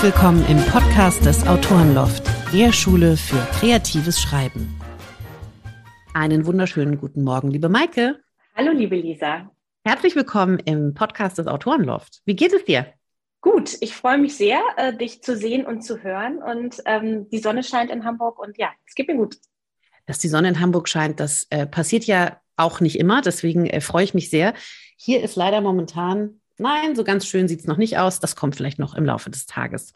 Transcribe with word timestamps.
Herzlich 0.00 0.14
willkommen 0.14 0.46
im 0.46 0.56
Podcast 0.64 1.26
des 1.26 1.46
Autorenloft, 1.46 2.22
der 2.54 2.72
Schule 2.72 3.18
für 3.18 3.36
kreatives 3.52 4.18
Schreiben. 4.18 4.80
Einen 6.14 6.46
wunderschönen 6.46 6.96
guten 6.96 7.22
Morgen, 7.22 7.50
liebe 7.50 7.68
Maike. 7.68 8.18
Hallo, 8.56 8.72
liebe 8.72 8.96
Lisa. 8.96 9.50
Herzlich 9.84 10.16
willkommen 10.16 10.58
im 10.60 10.94
Podcast 10.94 11.36
des 11.36 11.48
Autorenloft. 11.48 12.22
Wie 12.24 12.34
geht 12.34 12.54
es 12.54 12.64
dir? 12.64 12.86
Gut, 13.42 13.76
ich 13.82 13.94
freue 13.94 14.16
mich 14.16 14.38
sehr, 14.38 14.62
äh, 14.78 14.96
dich 14.96 15.22
zu 15.22 15.36
sehen 15.36 15.66
und 15.66 15.82
zu 15.82 16.02
hören. 16.02 16.38
Und 16.38 16.80
ähm, 16.86 17.28
die 17.28 17.38
Sonne 17.38 17.62
scheint 17.62 17.90
in 17.90 18.06
Hamburg 18.06 18.38
und 18.38 18.56
ja, 18.56 18.70
es 18.86 18.94
geht 18.94 19.06
mir 19.06 19.16
gut. 19.16 19.36
Dass 20.06 20.18
die 20.18 20.28
Sonne 20.28 20.48
in 20.48 20.60
Hamburg 20.60 20.88
scheint, 20.88 21.20
das 21.20 21.46
äh, 21.50 21.66
passiert 21.66 22.04
ja 22.04 22.40
auch 22.56 22.80
nicht 22.80 22.98
immer. 22.98 23.20
Deswegen 23.20 23.66
äh, 23.66 23.82
freue 23.82 24.04
ich 24.04 24.14
mich 24.14 24.30
sehr. 24.30 24.54
Hier 24.96 25.22
ist 25.22 25.36
leider 25.36 25.60
momentan, 25.60 26.40
nein, 26.60 26.94
so 26.94 27.04
ganz 27.04 27.26
schön 27.26 27.48
sieht 27.48 27.60
es 27.60 27.66
noch 27.66 27.76
nicht 27.76 27.98
aus. 27.98 28.20
Das 28.20 28.36
kommt 28.36 28.56
vielleicht 28.56 28.78
noch 28.78 28.94
im 28.94 29.04
Laufe 29.04 29.30
des 29.30 29.46
Tages. 29.46 29.92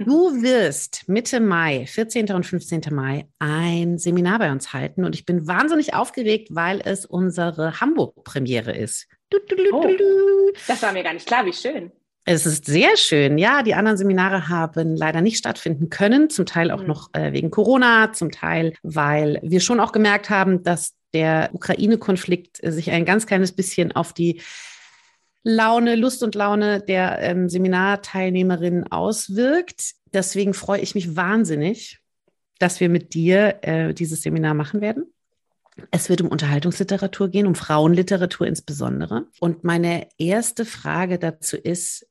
Du 0.00 0.42
wirst 0.42 1.08
Mitte 1.08 1.38
Mai, 1.38 1.86
14. 1.86 2.32
und 2.32 2.44
15. 2.44 2.82
Mai, 2.90 3.26
ein 3.38 3.96
Seminar 3.98 4.40
bei 4.40 4.50
uns 4.50 4.72
halten 4.72 5.04
und 5.04 5.14
ich 5.14 5.24
bin 5.24 5.46
wahnsinnig 5.46 5.94
aufgeregt, 5.94 6.48
weil 6.50 6.80
es 6.84 7.06
unsere 7.06 7.80
Hamburg-Premiere 7.80 8.76
ist. 8.76 9.06
Du, 9.30 9.38
du, 9.48 9.54
du, 9.54 9.62
oh, 9.72 10.50
das 10.66 10.82
war 10.82 10.92
mir 10.92 11.04
gar 11.04 11.14
nicht 11.14 11.26
klar, 11.26 11.46
wie 11.46 11.52
schön. 11.52 11.92
Es 12.26 12.46
ist 12.46 12.64
sehr 12.64 12.96
schön. 12.96 13.36
Ja, 13.38 13.62
die 13.62 13.74
anderen 13.74 13.98
Seminare 13.98 14.48
haben 14.48 14.96
leider 14.96 15.20
nicht 15.20 15.36
stattfinden 15.36 15.90
können, 15.90 16.30
zum 16.30 16.46
Teil 16.46 16.70
auch 16.70 16.80
mhm. 16.80 16.86
noch 16.86 17.10
äh, 17.12 17.32
wegen 17.32 17.50
Corona, 17.50 18.12
zum 18.12 18.30
Teil, 18.30 18.72
weil 18.82 19.38
wir 19.42 19.60
schon 19.60 19.78
auch 19.78 19.92
gemerkt 19.92 20.30
haben, 20.30 20.62
dass 20.62 20.94
der 21.12 21.50
Ukraine-Konflikt 21.52 22.58
sich 22.62 22.90
ein 22.90 23.04
ganz 23.04 23.26
kleines 23.26 23.52
bisschen 23.52 23.92
auf 23.92 24.12
die 24.12 24.40
Laune, 25.44 25.94
Lust 25.94 26.22
und 26.22 26.34
Laune 26.34 26.80
der 26.80 27.20
ähm, 27.20 27.48
Seminarteilnehmerinnen 27.48 28.90
auswirkt. 28.90 29.92
Deswegen 30.12 30.54
freue 30.54 30.80
ich 30.80 30.94
mich 30.94 31.16
wahnsinnig, 31.16 32.00
dass 32.58 32.80
wir 32.80 32.88
mit 32.88 33.14
dir 33.14 33.58
äh, 33.62 33.92
dieses 33.94 34.22
Seminar 34.22 34.54
machen 34.54 34.80
werden. 34.80 35.04
Es 35.90 36.08
wird 36.08 36.22
um 36.22 36.28
Unterhaltungsliteratur 36.28 37.28
gehen, 37.28 37.46
um 37.46 37.54
Frauenliteratur 37.54 38.46
insbesondere. 38.46 39.26
Und 39.40 39.64
meine 39.64 40.08
erste 40.18 40.64
Frage 40.64 41.18
dazu 41.18 41.56
ist, 41.56 42.06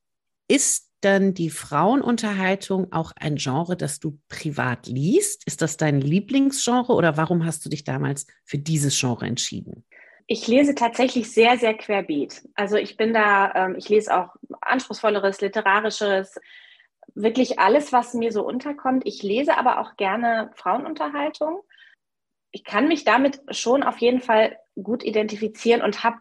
ist 0.47 0.89
dann 1.01 1.33
die 1.33 1.49
Frauenunterhaltung 1.49 2.91
auch 2.91 3.11
ein 3.15 3.35
Genre, 3.35 3.75
das 3.75 3.99
du 3.99 4.19
privat 4.29 4.87
liest? 4.87 5.43
Ist 5.45 5.61
das 5.61 5.77
dein 5.77 6.01
Lieblingsgenre 6.01 6.93
oder 6.93 7.17
warum 7.17 7.45
hast 7.45 7.65
du 7.65 7.69
dich 7.69 7.83
damals 7.83 8.25
für 8.45 8.57
dieses 8.57 8.97
Genre 8.99 9.25
entschieden? 9.25 9.85
Ich 10.27 10.47
lese 10.47 10.75
tatsächlich 10.75 11.31
sehr, 11.31 11.57
sehr 11.57 11.73
querbeet. 11.73 12.47
Also 12.55 12.77
ich 12.77 12.97
bin 12.97 13.13
da, 13.13 13.53
ähm, 13.55 13.75
ich 13.77 13.89
lese 13.89 14.15
auch 14.15 14.35
anspruchsvolleres, 14.61 15.41
literarisches, 15.41 16.39
wirklich 17.15 17.59
alles, 17.59 17.91
was 17.91 18.13
mir 18.13 18.31
so 18.31 18.45
unterkommt. 18.45 19.03
Ich 19.05 19.21
lese 19.21 19.57
aber 19.57 19.79
auch 19.79 19.95
gerne 19.97 20.51
Frauenunterhaltung. 20.55 21.61
Ich 22.51 22.63
kann 22.63 22.87
mich 22.87 23.03
damit 23.03 23.41
schon 23.49 23.83
auf 23.83 23.97
jeden 23.97 24.21
Fall 24.21 24.57
gut 24.81 25.03
identifizieren 25.03 25.81
und 25.81 26.03
habe 26.03 26.17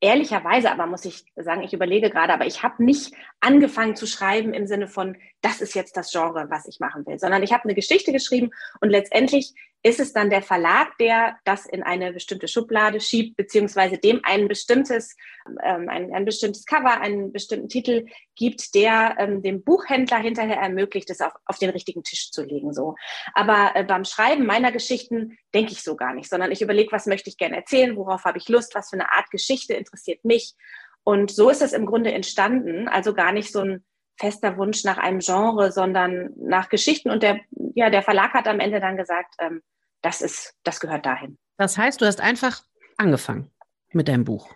ehrlicherweise 0.00 0.70
aber 0.70 0.86
muss 0.86 1.04
ich 1.04 1.24
sagen, 1.36 1.62
ich 1.62 1.72
überlege 1.72 2.10
gerade, 2.10 2.32
aber 2.32 2.46
ich 2.46 2.62
habe 2.62 2.84
nicht 2.84 3.14
angefangen 3.40 3.96
zu 3.96 4.06
schreiben 4.06 4.52
im 4.52 4.66
Sinne 4.66 4.88
von, 4.88 5.16
das 5.40 5.60
ist 5.60 5.74
jetzt 5.74 5.96
das 5.96 6.12
Genre, 6.12 6.46
was 6.50 6.66
ich 6.68 6.80
machen 6.80 7.06
will, 7.06 7.18
sondern 7.18 7.42
ich 7.42 7.52
habe 7.52 7.64
eine 7.64 7.74
Geschichte 7.74 8.12
geschrieben 8.12 8.50
und 8.80 8.90
letztendlich 8.90 9.54
ist 9.86 10.00
es 10.00 10.12
dann 10.12 10.30
der 10.30 10.42
Verlag, 10.42 10.98
der 10.98 11.38
das 11.44 11.64
in 11.64 11.84
eine 11.84 12.12
bestimmte 12.12 12.48
Schublade 12.48 13.00
schiebt, 13.00 13.36
beziehungsweise 13.36 13.98
dem 13.98 14.18
ein 14.24 14.48
bestimmtes, 14.48 15.16
ähm, 15.62 15.88
ein, 15.88 16.12
ein 16.12 16.24
bestimmtes 16.24 16.66
Cover, 16.66 17.00
einen 17.00 17.30
bestimmten 17.30 17.68
Titel 17.68 18.06
gibt, 18.34 18.74
der 18.74 19.14
ähm, 19.20 19.42
dem 19.42 19.62
Buchhändler 19.62 20.18
hinterher 20.18 20.56
ermöglicht, 20.56 21.08
es 21.08 21.20
auf, 21.20 21.34
auf 21.44 21.60
den 21.60 21.70
richtigen 21.70 22.02
Tisch 22.02 22.32
zu 22.32 22.42
legen. 22.42 22.72
So. 22.72 22.96
Aber 23.32 23.76
äh, 23.76 23.84
beim 23.84 24.04
Schreiben 24.04 24.44
meiner 24.44 24.72
Geschichten 24.72 25.38
denke 25.54 25.70
ich 25.70 25.84
so 25.84 25.94
gar 25.94 26.14
nicht, 26.14 26.28
sondern 26.28 26.50
ich 26.50 26.62
überlege, 26.62 26.90
was 26.90 27.06
möchte 27.06 27.30
ich 27.30 27.38
gerne 27.38 27.54
erzählen, 27.54 27.96
worauf 27.96 28.24
habe 28.24 28.38
ich 28.38 28.48
Lust, 28.48 28.74
was 28.74 28.90
für 28.90 28.96
eine 28.96 29.12
Art 29.12 29.30
Geschichte 29.30 29.74
interessiert 29.74 30.24
mich. 30.24 30.54
Und 31.04 31.30
so 31.30 31.48
ist 31.48 31.62
es 31.62 31.72
im 31.72 31.86
Grunde 31.86 32.10
entstanden. 32.10 32.88
Also 32.88 33.14
gar 33.14 33.30
nicht 33.30 33.52
so 33.52 33.60
ein 33.60 33.84
fester 34.18 34.56
Wunsch 34.58 34.82
nach 34.82 34.98
einem 34.98 35.20
Genre, 35.20 35.70
sondern 35.70 36.30
nach 36.34 36.70
Geschichten. 36.70 37.08
Und 37.08 37.22
der, 37.22 37.38
ja, 37.76 37.88
der 37.88 38.02
Verlag 38.02 38.34
hat 38.34 38.48
am 38.48 38.58
Ende 38.58 38.80
dann 38.80 38.96
gesagt, 38.96 39.36
ähm, 39.38 39.62
das 40.02 40.20
ist, 40.20 40.54
das 40.62 40.80
gehört 40.80 41.06
dahin. 41.06 41.38
Das 41.56 41.78
heißt, 41.78 42.00
du 42.00 42.06
hast 42.06 42.20
einfach 42.20 42.62
angefangen 42.96 43.50
mit 43.92 44.08
deinem 44.08 44.24
Buch 44.24 44.48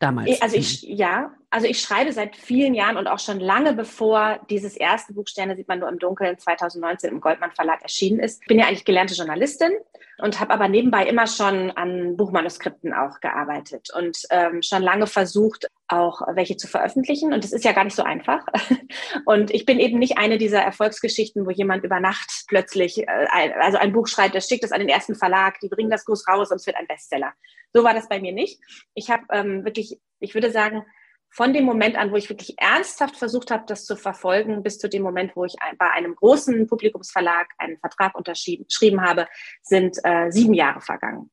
damals. 0.00 0.40
Also 0.42 0.56
ich, 0.56 0.82
ja, 0.82 1.32
also 1.50 1.66
ich 1.66 1.80
schreibe 1.80 2.12
seit 2.12 2.34
vielen 2.34 2.74
Jahren 2.74 2.96
und 2.96 3.06
auch 3.06 3.18
schon 3.18 3.38
lange 3.38 3.74
bevor 3.74 4.40
dieses 4.48 4.76
erste 4.76 5.12
Buch 5.12 5.28
Sterne 5.28 5.56
sieht 5.56 5.68
man 5.68 5.78
nur 5.78 5.88
im 5.88 5.98
Dunkeln 5.98 6.38
2019 6.38 7.10
im 7.10 7.20
Goldmann 7.20 7.52
Verlag 7.52 7.82
erschienen 7.82 8.20
ist. 8.20 8.44
Bin 8.46 8.58
ja 8.58 8.66
eigentlich 8.66 8.84
gelernte 8.84 9.14
Journalistin 9.14 9.72
und 10.18 10.40
habe 10.40 10.52
aber 10.52 10.68
nebenbei 10.68 11.06
immer 11.06 11.26
schon 11.26 11.70
an 11.72 12.16
Buchmanuskripten 12.16 12.92
auch 12.92 13.20
gearbeitet 13.20 13.88
und 13.94 14.18
ähm, 14.30 14.62
schon 14.62 14.82
lange 14.82 15.06
versucht, 15.06 15.66
auch 15.90 16.22
welche 16.34 16.56
zu 16.56 16.68
veröffentlichen. 16.68 17.32
Und 17.32 17.44
das 17.44 17.52
ist 17.52 17.64
ja 17.64 17.72
gar 17.72 17.84
nicht 17.84 17.96
so 17.96 18.02
einfach. 18.02 18.46
Und 19.26 19.50
ich 19.50 19.66
bin 19.66 19.78
eben 19.78 19.98
nicht 19.98 20.18
eine 20.18 20.38
dieser 20.38 20.60
Erfolgsgeschichten, 20.60 21.46
wo 21.46 21.50
jemand 21.50 21.84
über 21.84 22.00
Nacht 22.00 22.44
plötzlich, 22.48 22.98
äh, 23.06 23.52
also 23.60 23.78
ein 23.78 23.92
Buch 23.92 24.06
schreibt, 24.06 24.34
das 24.34 24.48
schickt 24.48 24.64
es 24.64 24.72
an 24.72 24.80
den 24.80 24.88
ersten 24.88 25.14
Verlag, 25.14 25.58
die 25.60 25.68
bringen 25.68 25.90
das 25.90 26.04
groß 26.04 26.28
raus 26.28 26.50
und 26.50 26.56
es 26.56 26.66
wird 26.66 26.76
ein 26.76 26.86
Bestseller. 26.86 27.32
So 27.72 27.84
war 27.84 27.94
das 27.94 28.08
bei 28.08 28.20
mir 28.20 28.32
nicht. 28.32 28.60
Ich 28.94 29.10
habe 29.10 29.24
ähm, 29.30 29.64
wirklich, 29.64 30.00
ich 30.20 30.34
würde 30.34 30.50
sagen, 30.50 30.84
von 31.32 31.52
dem 31.52 31.64
Moment 31.64 31.96
an, 31.96 32.10
wo 32.10 32.16
ich 32.16 32.28
wirklich 32.28 32.58
ernsthaft 32.58 33.16
versucht 33.16 33.50
habe, 33.50 33.64
das 33.66 33.84
zu 33.84 33.96
verfolgen, 33.96 34.62
bis 34.62 34.78
zu 34.78 34.88
dem 34.88 35.02
Moment, 35.02 35.36
wo 35.36 35.44
ich 35.44 35.54
bei 35.78 35.90
einem 35.90 36.16
großen 36.16 36.66
Publikumsverlag 36.66 37.46
einen 37.58 37.78
Vertrag 37.78 38.16
unterschrieben 38.16 39.00
habe, 39.02 39.28
sind 39.62 39.96
äh, 40.02 40.30
sieben 40.30 40.54
Jahre 40.54 40.80
vergangen, 40.80 41.30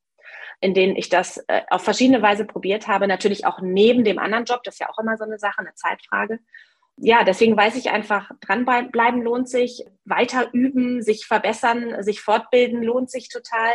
in 0.60 0.74
denen 0.74 0.96
ich 0.96 1.10
das 1.10 1.38
äh, 1.48 1.62
auf 1.70 1.84
verschiedene 1.84 2.22
Weise 2.22 2.46
probiert 2.46 2.88
habe. 2.88 3.08
Natürlich 3.08 3.46
auch 3.46 3.60
neben 3.62 4.04
dem 4.04 4.20
anderen 4.20 4.46
Job, 4.46 4.64
das 4.64 4.76
ist 4.76 4.80
ja 4.80 4.90
auch 4.90 5.00
immer 5.00 5.18
so 5.18 5.24
eine 5.24 5.40
Sache, 5.40 5.60
eine 5.60 5.76
Zeitfrage. 5.76 6.40
Ja, 7.00 7.24
deswegen 7.24 7.56
weiß 7.56 7.76
ich 7.76 7.92
einfach, 7.92 8.32
dranbleiben 8.42 9.22
lohnt 9.22 9.48
sich, 9.48 9.86
weiter 10.04 10.50
üben, 10.52 11.04
sich 11.04 11.28
verbessern, 11.28 12.02
sich 12.02 12.22
fortbilden 12.22 12.82
lohnt 12.82 13.12
sich 13.12 13.30
total. 13.30 13.70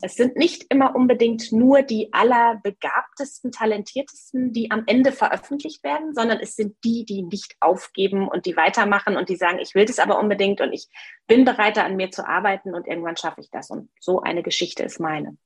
Es 0.00 0.14
sind 0.14 0.36
nicht 0.36 0.66
immer 0.68 0.94
unbedingt 0.94 1.50
nur 1.50 1.82
die 1.82 2.12
allerbegabtesten, 2.12 3.50
talentiertesten, 3.50 4.52
die 4.52 4.70
am 4.70 4.84
Ende 4.86 5.10
veröffentlicht 5.10 5.82
werden, 5.82 6.14
sondern 6.14 6.38
es 6.38 6.54
sind 6.54 6.76
die, 6.84 7.04
die 7.04 7.22
nicht 7.22 7.56
aufgeben 7.60 8.28
und 8.28 8.46
die 8.46 8.56
weitermachen 8.56 9.16
und 9.16 9.28
die 9.28 9.36
sagen, 9.36 9.58
ich 9.58 9.74
will 9.74 9.84
das 9.84 9.98
aber 9.98 10.20
unbedingt 10.20 10.60
und 10.60 10.72
ich 10.72 10.88
bin 11.26 11.44
bereit, 11.44 11.78
an 11.78 11.96
mir 11.96 12.12
zu 12.12 12.26
arbeiten 12.26 12.74
und 12.74 12.86
irgendwann 12.86 13.16
schaffe 13.16 13.40
ich 13.40 13.50
das. 13.50 13.70
Und 13.70 13.90
so 13.98 14.20
eine 14.20 14.42
Geschichte 14.44 14.84
ist 14.84 15.00
meine. 15.00 15.36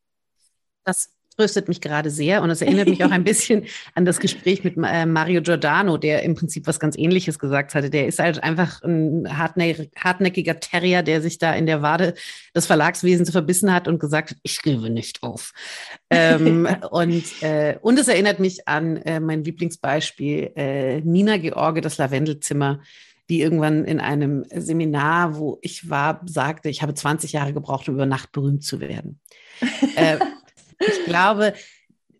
Das 0.86 1.10
tröstet 1.36 1.68
mich 1.68 1.80
gerade 1.80 2.10
sehr 2.10 2.42
und 2.42 2.50
es 2.50 2.62
erinnert 2.62 2.88
mich 2.88 3.04
auch 3.04 3.10
ein 3.10 3.24
bisschen 3.24 3.64
an 3.94 4.04
das 4.04 4.20
Gespräch 4.20 4.64
mit 4.64 4.76
äh, 4.82 5.06
Mario 5.06 5.42
Giordano, 5.42 5.98
der 5.98 6.22
im 6.22 6.34
Prinzip 6.34 6.66
was 6.66 6.80
ganz 6.80 6.96
Ähnliches 6.96 7.38
gesagt 7.38 7.74
hatte. 7.74 7.90
Der 7.90 8.06
ist 8.06 8.18
halt 8.18 8.42
einfach 8.42 8.82
ein 8.82 9.26
hartnäckiger 9.28 10.60
Terrier, 10.60 11.02
der 11.02 11.20
sich 11.20 11.38
da 11.38 11.54
in 11.54 11.66
der 11.66 11.82
Wade 11.82 12.14
des 12.54 12.66
Verlagswesens 12.66 13.30
verbissen 13.30 13.72
hat 13.72 13.88
und 13.88 13.98
gesagt 13.98 14.30
hat, 14.30 14.38
ich 14.42 14.62
gebe 14.62 14.88
nicht 14.90 15.22
auf. 15.22 15.52
ähm, 16.10 16.66
und, 16.90 17.24
äh, 17.42 17.76
und 17.82 17.98
es 17.98 18.08
erinnert 18.08 18.38
mich 18.38 18.66
an 18.66 18.96
äh, 18.98 19.20
mein 19.20 19.44
Lieblingsbeispiel, 19.44 20.52
äh, 20.56 21.00
Nina 21.02 21.36
George, 21.36 21.80
das 21.80 21.98
Lavendelzimmer 21.98 22.80
die 23.28 23.40
irgendwann 23.40 23.84
in 23.84 23.98
einem 23.98 24.44
Seminar, 24.54 25.36
wo 25.36 25.58
ich 25.60 25.90
war, 25.90 26.20
sagte, 26.26 26.68
ich 26.68 26.82
habe 26.82 26.94
20 26.94 27.32
Jahre 27.32 27.52
gebraucht, 27.52 27.88
um 27.88 27.96
über 27.96 28.06
Nacht 28.06 28.30
berühmt 28.30 28.62
zu 28.62 28.78
werden. 28.78 29.18
äh, 29.96 30.18
ich 30.78 31.04
glaube, 31.04 31.54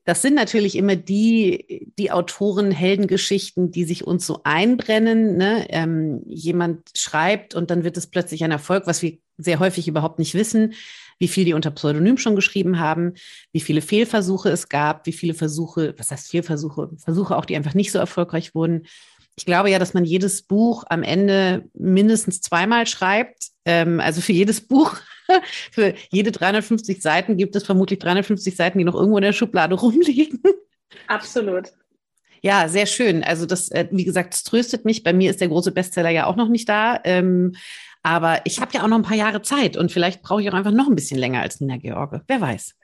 das 0.07 0.23
sind 0.23 0.35
natürlich 0.35 0.77
immer 0.77 0.95
die, 0.95 1.91
die 1.99 2.13
Autoren, 2.13 2.71
Heldengeschichten, 2.71 3.73
die 3.73 3.85
sich 3.85 4.07
uns 4.07 4.25
so 4.25 4.41
einbrennen. 4.45 5.37
Ne? 5.37 5.67
Ähm, 5.69 6.23
jemand 6.27 6.91
schreibt 6.97 7.57
und 7.57 7.73
dann 7.73 7.83
wird 7.83 7.97
es 7.97 8.07
plötzlich 8.07 8.45
ein 8.45 8.53
Erfolg, 8.53 8.87
was 8.87 9.03
wir 9.03 9.19
sehr 9.37 9.59
häufig 9.59 9.89
überhaupt 9.89 10.21
nicht 10.21 10.35
wissen, 10.35 10.75
wie 11.19 11.27
viel 11.27 11.45
die 11.45 11.55
unter 11.55 11.73
Pseudonym 11.73 12.19
schon 12.19 12.37
geschrieben 12.37 12.79
haben, 12.79 13.15
wie 13.53 13.61
viele 13.61 13.81
Fehlversuche 13.81 14.49
es 14.49 14.69
gab, 14.69 15.07
wie 15.07 15.13
viele 15.13 15.35
Versuche, 15.35 15.95
was 15.99 16.13
heißt 16.13 16.31
Fehlversuche, 16.31 16.91
Versuche 16.99 17.37
auch, 17.37 17.45
die 17.45 17.57
einfach 17.57 17.75
nicht 17.75 17.91
so 17.91 17.99
erfolgreich 17.99 18.55
wurden. 18.55 18.87
Ich 19.35 19.45
glaube 19.45 19.71
ja, 19.71 19.81
dass 19.81 19.93
man 19.93 20.05
jedes 20.05 20.43
Buch 20.43 20.85
am 20.89 21.03
Ende 21.03 21.69
mindestens 21.75 22.41
zweimal 22.41 22.87
schreibt. 22.87 23.49
Ähm, 23.65 23.99
also 23.99 24.21
für 24.21 24.33
jedes 24.33 24.61
Buch 24.61 24.97
Für 25.73 25.95
jede 26.11 26.33
350 26.33 27.03
Seiten 27.03 27.37
gibt 27.37 27.57
es 27.57 27.65
vermutlich 27.65 27.99
350 27.99 28.55
Seiten, 28.55 28.79
die 28.79 28.85
noch 28.85 28.95
irgendwo 28.95 29.19
in 29.19 29.23
der 29.23 29.33
Schublade 29.33 29.75
rumliegen. 29.81 30.43
Absolut. 31.07 31.73
Ja, 32.43 32.69
sehr 32.69 32.87
schön. 32.87 33.25
Also 33.25 33.47
das, 33.47 33.71
äh, 33.71 33.89
wie 33.91 34.05
gesagt, 34.05 34.35
es 34.35 34.45
tröstet 34.45 34.85
mich. 34.85 35.03
Bei 35.03 35.13
mir 35.13 35.31
ist 35.31 35.41
der 35.41 35.49
große 35.49 35.73
Bestseller 35.73 36.11
ja 36.11 36.27
auch 36.27 36.37
noch 36.37 36.49
nicht 36.49 36.69
da. 36.69 37.01
Ähm, 37.05 37.57
aber 38.03 38.41
ich 38.45 38.61
habe 38.61 38.73
ja 38.73 38.85
auch 38.85 38.89
noch 38.89 38.99
ein 38.99 39.03
paar 39.03 39.17
Jahre 39.17 39.43
Zeit 39.43 39.77
und 39.77 39.91
vielleicht 39.91 40.23
brauche 40.23 40.41
ich 40.41 40.49
auch 40.49 40.55
einfach 40.55 40.71
noch 40.71 40.87
ein 40.87 40.95
bisschen 40.95 41.19
länger 41.19 41.41
als 41.41 41.61
Nina 41.61 41.77
George. 41.77 42.23
Wer 42.29 42.41
weiß. 42.41 42.77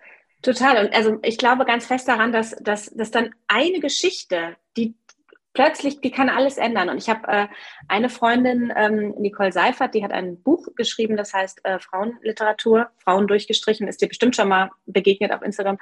Total. 0.42 0.84
Und 0.84 0.94
also 0.94 1.18
ich 1.22 1.38
glaube 1.38 1.64
ganz 1.64 1.86
fest 1.86 2.08
daran, 2.08 2.32
dass, 2.32 2.56
dass, 2.60 2.86
dass 2.86 3.12
dann 3.12 3.30
eine 3.46 3.78
Geschichte, 3.78 4.56
plötzlich, 5.52 6.00
die 6.00 6.10
kann 6.10 6.28
alles 6.28 6.56
ändern. 6.56 6.88
Und 6.88 6.98
ich 6.98 7.08
habe 7.08 7.28
äh, 7.28 7.46
eine 7.88 8.08
Freundin, 8.08 8.72
ähm, 8.76 9.14
Nicole 9.18 9.52
Seifert, 9.52 9.94
die 9.94 10.04
hat 10.04 10.12
ein 10.12 10.42
Buch 10.42 10.68
geschrieben, 10.76 11.16
das 11.16 11.32
heißt 11.32 11.64
äh, 11.64 11.78
Frauenliteratur, 11.78 12.90
Frauen 12.98 13.26
durchgestrichen, 13.26 13.88
ist 13.88 14.00
dir 14.00 14.08
bestimmt 14.08 14.36
schon 14.36 14.48
mal 14.48 14.70
begegnet 14.86 15.32
auf 15.32 15.42
Instagram. 15.42 15.78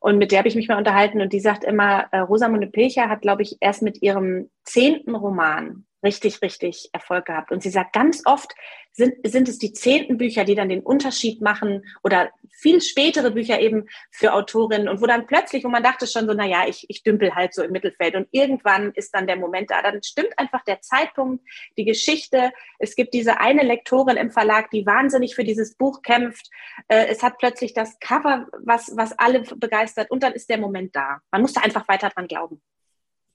Und 0.00 0.18
mit 0.18 0.32
der 0.32 0.38
habe 0.38 0.48
ich 0.48 0.56
mich 0.56 0.68
mal 0.68 0.78
unterhalten 0.78 1.20
und 1.20 1.32
die 1.32 1.40
sagt 1.40 1.64
immer, 1.64 2.06
äh, 2.12 2.18
Rosamunde 2.18 2.66
Pilcher 2.66 3.08
hat, 3.08 3.22
glaube 3.22 3.42
ich, 3.42 3.56
erst 3.60 3.82
mit 3.82 4.02
ihrem 4.02 4.50
zehnten 4.64 5.14
Roman 5.14 5.86
richtig, 6.04 6.42
richtig 6.42 6.90
Erfolg 6.92 7.26
gehabt. 7.26 7.50
Und 7.50 7.62
sie 7.62 7.70
sagt, 7.70 7.92
ganz 7.92 8.22
oft 8.26 8.54
sind, 8.92 9.14
sind 9.26 9.48
es 9.48 9.58
die 9.58 9.72
zehnten 9.72 10.18
Bücher, 10.18 10.44
die 10.44 10.54
dann 10.54 10.68
den 10.68 10.82
Unterschied 10.82 11.40
machen 11.40 11.84
oder 12.04 12.30
viel 12.50 12.80
spätere 12.80 13.32
Bücher 13.32 13.60
eben 13.60 13.88
für 14.10 14.32
Autorinnen 14.32 14.88
und 14.88 15.00
wo 15.00 15.06
dann 15.06 15.26
plötzlich, 15.26 15.64
wo 15.64 15.68
man 15.68 15.82
dachte 15.82 16.06
schon 16.06 16.26
so, 16.26 16.34
na 16.34 16.46
ja, 16.46 16.68
ich, 16.68 16.86
ich 16.88 17.02
dümpel 17.02 17.34
halt 17.34 17.54
so 17.54 17.62
im 17.62 17.72
Mittelfeld 17.72 18.14
und 18.14 18.28
irgendwann 18.30 18.92
ist 18.92 19.12
dann 19.12 19.26
der 19.26 19.36
Moment 19.36 19.70
da. 19.70 19.82
Dann 19.82 20.02
stimmt 20.02 20.38
einfach 20.38 20.62
der 20.64 20.80
Zeitpunkt, 20.80 21.44
die 21.76 21.84
Geschichte. 21.84 22.52
Es 22.78 22.94
gibt 22.94 23.14
diese 23.14 23.40
eine 23.40 23.62
Lektorin 23.62 24.16
im 24.16 24.30
Verlag, 24.30 24.70
die 24.70 24.86
wahnsinnig 24.86 25.34
für 25.34 25.44
dieses 25.44 25.74
Buch 25.74 26.02
kämpft. 26.02 26.48
Äh, 26.86 27.06
es 27.06 27.22
hat 27.22 27.38
plötzlich 27.38 27.74
das 27.74 27.98
Cover, 27.98 28.46
was, 28.64 28.92
was 28.96 29.18
alle 29.18 29.40
begeistert 29.40 30.10
und 30.10 30.22
dann 30.22 30.34
ist 30.34 30.48
der 30.48 30.58
Moment 30.58 30.94
da. 30.94 31.18
Man 31.32 31.42
muss 31.42 31.54
da 31.54 31.62
einfach 31.62 31.88
weiter 31.88 32.10
dran 32.10 32.28
glauben. 32.28 32.62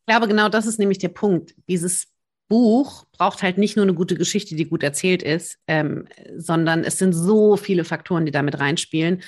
Ich 0.08 0.16
glaube, 0.16 0.28
genau 0.28 0.50
das 0.50 0.66
ist 0.66 0.80
nämlich 0.80 0.98
der 1.00 1.10
Punkt. 1.10 1.54
Dieses 1.68 2.08
Buch 2.50 3.06
braucht 3.14 3.42
halt 3.42 3.58
nicht 3.58 3.78
nur 3.78 3.84
eine 3.84 3.94
gute 3.94 4.16
Geschichte, 4.16 4.56
die 4.56 4.66
gut 4.66 4.84
erzählt 4.84 5.24
ist, 5.24 5.58
ähm, 5.68 6.08
sondern 6.36 6.84
es 6.84 6.98
sind 6.98 7.14
so 7.14 7.56
viele 7.56 7.86
Faktoren, 7.86 8.26
die 8.26 8.32
damit 8.32 8.60
reinspielen. 8.60 9.22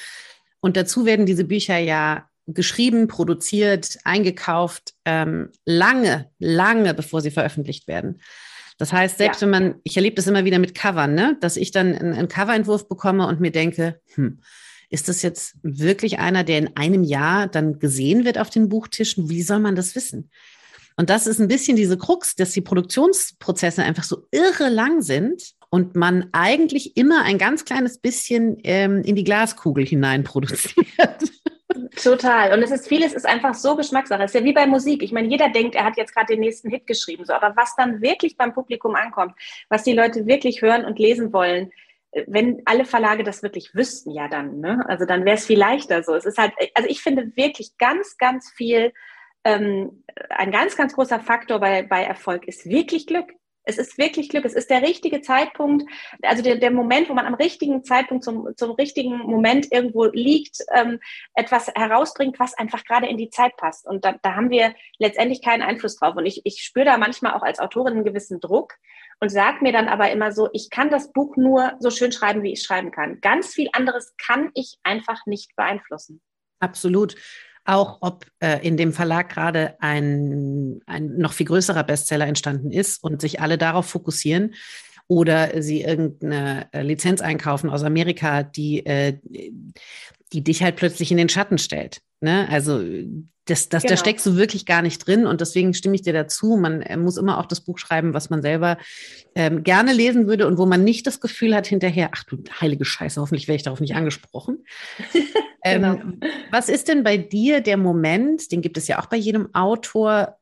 Und 0.60 0.76
dazu 0.76 1.06
werden 1.06 1.26
diese 1.26 1.46
Bücher 1.46 1.78
ja 1.78 2.28
geschrieben, 2.48 3.08
produziert, 3.08 4.00
eingekauft, 4.04 4.94
ähm, 5.06 5.50
lange, 5.64 6.30
lange 6.40 6.94
bevor 6.94 7.22
sie 7.22 7.32
veröffentlicht 7.32 7.88
werden. 7.88 8.20
Das 8.78 8.92
heißt, 8.92 9.20
selbst 9.20 9.42
ja. 9.42 9.46
wenn 9.46 9.52
man, 9.52 9.76
ich 9.84 9.96
erlebe 9.96 10.16
das 10.16 10.28
immer 10.28 10.44
wieder 10.44 10.60
mit 10.60 10.74
Covern, 10.74 11.14
ne, 11.14 11.38
dass 11.40 11.56
ich 11.56 11.72
dann 11.72 11.96
einen, 11.96 12.14
einen 12.14 12.28
Coverentwurf 12.28 12.90
bekomme 12.90 13.28
und 13.28 13.40
mir 13.40 13.52
denke, 13.52 14.02
hm, 14.16 14.40
ist 14.90 15.08
das 15.08 15.22
jetzt 15.22 15.56
wirklich 15.62 16.20
einer, 16.20 16.44
der 16.44 16.58
in 16.58 16.76
einem 16.76 17.04
Jahr 17.04 17.48
dann 17.48 17.80
gesehen 17.80 18.26
wird 18.26 18.38
auf 18.38 18.50
den 18.50 18.70
Buchtischen? 18.70 19.30
Wie 19.30 19.44
soll 19.44 19.60
man 19.60 19.76
das 19.76 19.96
wissen? 19.96 20.30
Und 21.02 21.10
das 21.10 21.26
ist 21.26 21.40
ein 21.40 21.48
bisschen 21.48 21.76
diese 21.76 21.98
Krux, 21.98 22.36
dass 22.36 22.52
die 22.52 22.62
Produktionsprozesse 22.62 23.82
einfach 23.82 24.04
so 24.04 24.28
irre 24.30 24.70
lang 24.70 25.02
sind 25.02 25.56
und 25.72 25.96
man 25.96 26.30
eigentlich 26.32 26.96
immer 26.96 27.24
ein 27.24 27.40
ganz 27.40 27.66
kleines 27.66 27.98
bisschen 27.98 28.60
ähm, 28.64 29.02
in 29.02 29.16
die 29.16 29.24
Glaskugel 29.24 29.84
hinein 29.84 30.24
produziert. 30.24 30.86
Total. 32.04 32.54
Und 32.54 32.62
es 32.62 32.70
ist 32.70 32.88
vieles 32.88 33.14
ist 33.14 33.26
einfach 33.26 33.56
so 33.56 33.76
Geschmackssache. 33.76 34.22
Es 34.22 34.36
ist 34.36 34.40
ja 34.42 34.46
wie 34.46 34.54
bei 34.54 34.68
Musik. 34.68 35.02
Ich 35.02 35.12
meine, 35.12 35.28
jeder 35.28 35.50
denkt, 35.50 35.74
er 35.74 35.86
hat 35.86 35.98
jetzt 35.98 36.14
gerade 36.14 36.36
den 36.36 36.40
nächsten 36.40 36.70
Hit 36.70 36.86
geschrieben. 36.86 37.26
So, 37.26 37.34
aber 37.34 37.56
was 37.56 37.76
dann 37.76 38.04
wirklich 38.04 38.38
beim 38.38 38.54
Publikum 38.54 38.94
ankommt, 38.94 39.34
was 39.70 39.82
die 39.82 39.94
Leute 39.94 40.28
wirklich 40.28 40.62
hören 40.62 40.86
und 40.86 41.00
lesen 41.00 41.34
wollen, 41.34 41.72
wenn 42.28 42.62
alle 42.66 42.86
Verlage 42.86 43.24
das 43.24 43.42
wirklich 43.42 43.74
wüssten, 43.74 44.12
ja 44.12 44.28
dann, 44.28 44.60
ne? 44.60 44.86
Also 44.88 45.06
dann 45.06 45.26
wäre 45.26 45.38
es 45.38 45.48
viel 45.48 45.58
leichter 45.58 46.04
so. 46.04 46.14
Es 46.14 46.26
ist 46.26 46.38
halt, 46.38 46.54
also 46.76 46.88
ich 46.88 47.02
finde 47.02 47.36
wirklich 47.36 47.76
ganz, 47.80 48.18
ganz 48.18 48.52
viel 48.52 48.94
ähm, 49.44 50.04
ein 50.30 50.52
ganz, 50.52 50.76
ganz 50.76 50.94
großer 50.94 51.20
Faktor 51.20 51.60
bei, 51.60 51.84
bei 51.84 52.04
Erfolg 52.04 52.48
ist 52.48 52.66
wirklich 52.66 53.08
Glück. 53.08 53.34
Es 53.64 53.78
ist 53.78 53.98
wirklich 53.98 54.30
Glück. 54.30 54.46
Es 54.46 54.54
ist 54.54 54.70
der 54.70 54.82
richtige 54.82 55.22
Zeitpunkt, 55.22 55.90
also 56.24 56.42
der, 56.42 56.56
der 56.56 56.72
Moment, 56.72 57.10
wo 57.10 57.14
man 57.14 57.28
am 57.28 57.36
richtigen 57.36 57.84
Zeitpunkt 57.84 58.24
zum, 58.24 58.50
zum 58.56 58.72
richtigen 58.72 59.18
Moment 59.20 59.72
irgendwo 59.72 60.06
liegt, 60.06 60.58
ähm, 60.74 61.00
etwas 61.36 61.68
herausbringt, 61.68 62.40
was 62.40 62.58
einfach 62.58 62.84
gerade 62.84 63.08
in 63.08 63.18
die 63.18 63.30
Zeit 63.30 63.56
passt. 63.58 63.86
Und 63.86 64.04
da, 64.04 64.16
da 64.22 64.36
haben 64.36 64.50
wir 64.50 64.74
letztendlich 64.98 65.44
keinen 65.44 65.62
Einfluss 65.62 65.98
drauf. 65.98 66.16
Und 66.16 66.26
ich, 66.26 66.42
ich 66.44 66.64
spüre 66.64 66.86
da 66.86 66.98
manchmal 66.98 67.34
auch 67.34 67.44
als 67.44 67.60
Autorin 67.60 67.94
einen 67.94 68.06
gewissen 68.06 68.40
Druck 68.40 68.74
und 69.20 69.30
sage 69.30 69.60
mir 69.62 69.72
dann 69.72 69.88
aber 69.88 70.12
immer 70.12 70.32
so, 70.32 70.50
ich 70.54 70.72
kann 70.72 70.90
das 70.90 71.12
Buch 71.12 71.38
nur 71.38 71.74
so 71.80 71.92
schön 71.92 72.12
schreiben, 72.12 72.42
wie 72.42 72.54
ich 72.54 72.64
schreiben 72.64 72.90
kann. 72.90 73.22
Ganz 73.22 73.54
viel 73.54 73.70
anderes 73.74 74.16
kann 74.18 74.50
ich 74.56 74.80
einfach 74.82 75.28
nicht 75.28 75.56
beeinflussen. 75.56 76.20
Absolut 76.60 77.16
auch 77.66 78.00
ob 78.02 78.26
äh, 78.40 78.66
in 78.66 78.78
dem 78.78 78.94
Verlag 78.94 79.30
gerade 79.30 79.76
ein, 79.80 80.82
ein 80.86 81.18
noch 81.18 81.34
viel 81.34 81.46
größerer 81.46 81.84
Bestseller 81.84 82.28
entstanden 82.28 82.72
ist 82.72 83.04
und 83.04 83.22
sich 83.22 83.40
alle 83.40 83.58
darauf 83.58 83.86
fokussieren 83.86 84.54
oder 85.08 85.62
sie 85.62 85.82
irgendeine 85.82 86.68
äh, 86.72 86.82
Lizenz 86.84 87.22
einkaufen 87.22 87.70
aus 87.70 87.84
Amerika, 87.84 88.44
die, 88.44 88.86
äh, 88.86 89.18
die 90.32 90.44
dich 90.44 90.64
halt 90.64 90.78
plötzlich 90.78 91.12
in 91.12 91.18
den 91.18 91.30
Schatten 91.30 91.58
stellt. 91.58 92.02
Ne? 92.22 92.48
Also 92.50 92.82
das, 93.46 93.70
das, 93.70 93.84
genau. 93.84 93.94
da 93.94 93.98
steckst 93.98 94.26
du 94.26 94.38
wirklich 94.38 94.66
gar 94.66 94.82
nicht 94.82 95.06
drin 95.06 95.26
und 95.26 95.42
deswegen 95.42 95.74
stimme 95.74 95.96
ich 95.96 96.04
dir 96.04 96.14
dazu. 96.14 96.56
Man 96.56 96.82
äh, 96.82 96.96
muss 96.96 97.18
immer 97.18 97.40
auch 97.40 97.46
das 97.46 97.62
Buch 97.62 97.78
schreiben, 97.78 98.14
was 98.14 98.30
man 98.30 98.42
selber 98.42 98.78
ähm, 99.36 99.64
gerne 99.64 99.94
lesen 99.94 100.28
würde 100.28 100.48
und 100.48 100.58
wo 100.58 100.66
man 100.66 100.84
nicht 100.84 101.06
das 101.08 101.20
Gefühl 101.20 101.56
hat 101.56 101.68
hinterher, 101.68 102.12
ach 102.14 102.24
du 102.24 102.42
heilige 102.62 102.86
Scheiße, 102.86 103.20
hoffentlich 103.20 103.48
werde 103.48 103.58
ich 103.58 103.64
darauf 103.64 103.82
nicht 103.82 103.96
angesprochen. 103.96 104.64
genau. 105.64 105.94
ähm, 105.94 106.20
was 106.52 106.70
ist 106.70 106.88
denn 106.88 107.04
bei 107.04 107.18
dir 107.18 107.62
der 107.62 107.78
Moment, 107.78 108.52
den 108.52 108.62
gibt 108.62 108.78
es 108.78 108.88
ja 108.88 109.00
auch 109.00 109.08
bei 109.08 109.18
jedem 109.18 109.54
Autor, 109.54 110.38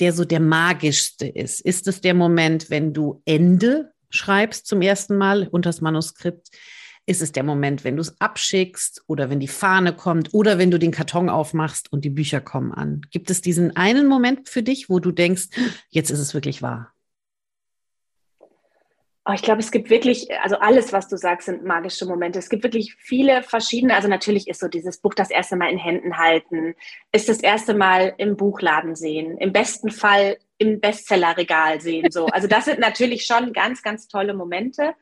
der 0.00 0.12
so 0.12 0.24
der 0.24 0.40
magischste 0.40 1.26
ist? 1.26 1.60
Ist 1.60 1.86
es 1.86 2.00
der 2.00 2.14
Moment, 2.14 2.70
wenn 2.70 2.92
du 2.92 3.22
Ende 3.24 3.92
schreibst 4.10 4.66
zum 4.66 4.82
ersten 4.82 5.16
Mal 5.16 5.48
unter 5.48 5.68
das 5.68 5.80
Manuskript? 5.80 6.48
Ist 7.06 7.20
es 7.20 7.32
der 7.32 7.42
Moment, 7.42 7.84
wenn 7.84 7.96
du 7.96 8.00
es 8.00 8.18
abschickst 8.20 9.02
oder 9.06 9.28
wenn 9.28 9.38
die 9.38 9.48
Fahne 9.48 9.92
kommt 9.92 10.32
oder 10.32 10.56
wenn 10.56 10.70
du 10.70 10.78
den 10.78 10.90
Karton 10.90 11.28
aufmachst 11.28 11.92
und 11.92 12.04
die 12.04 12.10
Bücher 12.10 12.40
kommen 12.40 12.72
an? 12.72 13.02
Gibt 13.10 13.30
es 13.30 13.42
diesen 13.42 13.76
einen 13.76 14.06
Moment 14.06 14.48
für 14.48 14.62
dich, 14.62 14.88
wo 14.88 15.00
du 15.00 15.12
denkst, 15.12 15.48
jetzt 15.90 16.10
ist 16.10 16.20
es 16.20 16.32
wirklich 16.32 16.62
wahr? 16.62 16.93
Oh, 19.26 19.32
ich 19.32 19.40
glaube, 19.40 19.60
es 19.60 19.70
gibt 19.70 19.88
wirklich, 19.88 20.28
also 20.42 20.56
alles, 20.56 20.92
was 20.92 21.08
du 21.08 21.16
sagst, 21.16 21.46
sind 21.46 21.64
magische 21.64 22.04
Momente. 22.04 22.38
Es 22.38 22.50
gibt 22.50 22.62
wirklich 22.62 22.94
viele 22.98 23.42
verschiedene. 23.42 23.94
Also 23.94 24.06
natürlich 24.06 24.48
ist 24.48 24.60
so 24.60 24.68
dieses 24.68 24.98
Buch 24.98 25.14
das 25.14 25.30
erste 25.30 25.56
Mal 25.56 25.70
in 25.70 25.78
Händen 25.78 26.18
halten, 26.18 26.74
ist 27.10 27.30
das 27.30 27.40
erste 27.40 27.72
Mal 27.72 28.12
im 28.18 28.36
Buchladen 28.36 28.94
sehen, 28.94 29.38
im 29.38 29.52
besten 29.52 29.90
Fall 29.90 30.36
im 30.58 30.78
Bestsellerregal 30.78 31.80
sehen. 31.80 32.10
So, 32.10 32.26
also 32.26 32.48
das 32.48 32.66
sind 32.66 32.80
natürlich 32.80 33.24
schon 33.24 33.54
ganz, 33.54 33.82
ganz 33.82 34.08
tolle 34.08 34.34
Momente. 34.34 34.94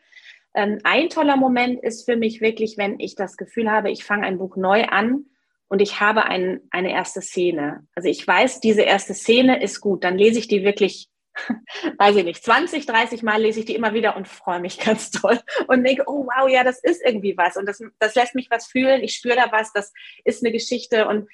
Ähm, 0.55 0.79
ein 0.85 1.09
toller 1.09 1.37
Moment 1.37 1.83
ist 1.83 2.05
für 2.05 2.17
mich 2.17 2.41
wirklich, 2.41 2.79
wenn 2.79 3.01
ich 3.01 3.17
das 3.17 3.37
Gefühl 3.37 3.71
habe, 3.73 3.91
ich 3.91 4.05
fange 4.05 4.25
ein 4.25 4.39
Buch 4.39 4.57
neu 4.57 4.85
an 4.85 5.27
und 5.69 5.81
ich 5.81 6.01
habe 6.01 6.25
ein, 6.25 6.61
eine 6.71 6.93
erste 6.93 7.23
Szene. 7.23 7.87
Also 7.97 8.09
ich 8.09 8.25
weiß, 8.25 8.61
diese 8.61 8.83
erste 8.83 9.15
Szene 9.15 9.63
ist 9.63 9.81
gut. 9.81 10.05
Dann 10.05 10.17
lese 10.17 10.39
ich 10.39 10.47
die 10.47 10.63
wirklich, 10.63 11.09
weiß 11.99 12.17
ich 12.17 12.25
nicht, 12.25 12.45
20, 12.45 12.87
30 12.87 13.23
Mal 13.23 13.41
lese 13.41 13.61
ich 13.61 13.67
die 13.67 13.75
immer 13.75 13.95
wieder 13.95 14.17
und 14.17 14.29
freue 14.29 14.61
mich 14.61 14.79
ganz 14.85 15.11
toll 15.11 15.39
und 15.69 15.85
denke, 15.85 16.05
oh 16.07 16.27
wow, 16.27 16.49
ja, 16.49 16.65
das 16.65 16.83
ist 16.83 17.03
irgendwie 17.05 17.37
was 17.37 17.57
und 17.57 17.67
das, 17.67 17.83
das 17.99 18.15
lässt 18.15 18.35
mich 18.35 18.51
was 18.51 18.67
fühlen. 18.67 19.03
Ich 19.03 19.15
spüre 19.15 19.37
da 19.37 19.51
was, 19.51 19.73
das 19.73 19.93
ist 20.25 20.45
eine 20.45 20.53
Geschichte 20.53 21.09
und 21.09 21.29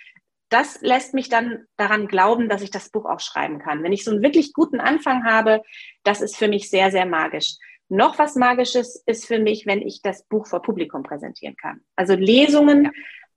das 0.50 0.80
lässt 0.80 1.12
mich 1.12 1.28
dann 1.28 1.66
daran 1.76 2.08
glauben, 2.08 2.48
dass 2.48 2.62
ich 2.62 2.70
das 2.70 2.88
Buch 2.88 3.04
auch 3.04 3.20
schreiben 3.20 3.58
kann. 3.58 3.82
Wenn 3.82 3.92
ich 3.92 4.04
so 4.04 4.10
einen 4.10 4.22
wirklich 4.22 4.54
guten 4.54 4.80
Anfang 4.80 5.24
habe, 5.24 5.62
das 6.04 6.22
ist 6.22 6.36
für 6.36 6.48
mich 6.48 6.70
sehr, 6.70 6.90
sehr 6.90 7.04
magisch. 7.04 7.56
Noch 7.90 8.18
was 8.18 8.34
Magisches 8.34 9.02
ist 9.06 9.26
für 9.26 9.38
mich, 9.38 9.66
wenn 9.66 9.80
ich 9.80 10.02
das 10.02 10.24
Buch 10.24 10.46
vor 10.46 10.62
Publikum 10.62 11.02
präsentieren 11.02 11.56
kann. 11.56 11.80
Also 11.96 12.14
Lesungen. 12.14 12.86
Ja. 12.86 12.90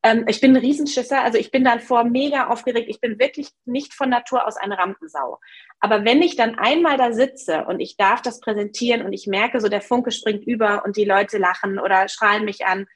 Ähm, 0.04 0.26
ich 0.28 0.42
bin 0.42 0.56
ein 0.56 0.62
Riesenschisser, 0.62 1.22
also 1.22 1.38
ich 1.38 1.52
bin 1.52 1.64
dann 1.64 1.80
vor 1.80 2.04
mega 2.04 2.48
aufgeregt. 2.48 2.88
Ich 2.90 3.00
bin 3.00 3.20
wirklich 3.20 3.50
nicht 3.66 3.94
von 3.94 4.10
Natur 4.10 4.48
aus 4.48 4.58
eine 4.58 4.78
Rampensau. 4.78 5.40
Aber 5.80 6.06
wenn 6.06 6.22
ich 6.22 6.36
dann 6.36 6.58
einmal 6.58 6.98
da 6.98 7.14
sitze 7.14 7.66
und 7.66 7.80
ich 7.80 7.98
darf 7.98 8.22
das 8.22 8.40
präsentieren 8.40 9.04
und 9.04 9.14
ich 9.14 9.28
merke, 9.28 9.60
so 9.60 9.70
der 9.70 9.82
Funke 9.82 10.12
springt 10.12 10.46
über 10.46 10.84
und 10.86 10.98
die 10.98 11.06
Leute 11.06 11.38
lachen 11.38 11.80
oder 11.80 12.08
strahlen 12.08 12.46
mich 12.46 12.66
an, 12.66 12.88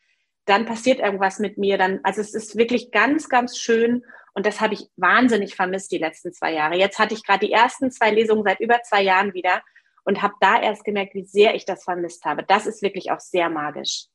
dann 0.45 0.65
passiert 0.65 1.00
irgendwas 1.00 1.39
mit 1.39 1.57
mir. 1.57 1.77
Dann, 1.77 2.00
also 2.03 2.21
es 2.21 2.33
ist 2.33 2.55
wirklich 2.55 2.91
ganz, 2.91 3.29
ganz 3.29 3.57
schön. 3.57 4.03
Und 4.33 4.45
das 4.45 4.59
habe 4.59 4.74
ich 4.74 4.89
wahnsinnig 4.97 5.55
vermisst 5.55 5.91
die 5.91 5.97
letzten 5.97 6.33
zwei 6.33 6.53
Jahre. 6.53 6.75
Jetzt 6.75 7.00
hatte 7.00 7.13
ich 7.13 7.24
gerade 7.24 7.45
die 7.45 7.53
ersten 7.53 7.89
zwei 7.91 8.12
Lesungen 8.12 8.43
seit 8.43 8.59
über 8.59 8.81
zwei 8.81 9.01
Jahren 9.01 9.33
wieder 9.33 9.62
und 10.03 10.21
habe 10.21 10.35
da 10.39 10.62
erst 10.62 10.83
gemerkt, 10.83 11.15
wie 11.15 11.25
sehr 11.25 11.55
ich 11.55 11.65
das 11.65 11.83
vermisst 11.83 12.25
habe. 12.25 12.43
Das 12.43 12.67
ist 12.67 12.81
wirklich 12.81 13.12
auch 13.12 13.19
sehr 13.19 13.50
magisch. 13.50 14.07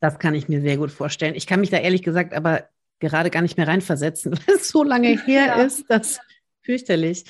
Das 0.00 0.18
kann 0.18 0.34
ich 0.34 0.48
mir 0.48 0.60
sehr 0.60 0.76
gut 0.76 0.90
vorstellen. 0.90 1.34
Ich 1.34 1.46
kann 1.46 1.60
mich 1.60 1.70
da 1.70 1.78
ehrlich 1.78 2.02
gesagt 2.02 2.34
aber 2.34 2.68
gerade 3.00 3.30
gar 3.30 3.42
nicht 3.42 3.56
mehr 3.56 3.68
reinversetzen, 3.68 4.32
weil 4.46 4.56
es 4.56 4.68
so 4.68 4.82
lange 4.82 5.08
her 5.26 5.46
ja. 5.46 5.62
ist. 5.62 5.84
Das 5.88 6.20
fürchterlich. 6.62 7.24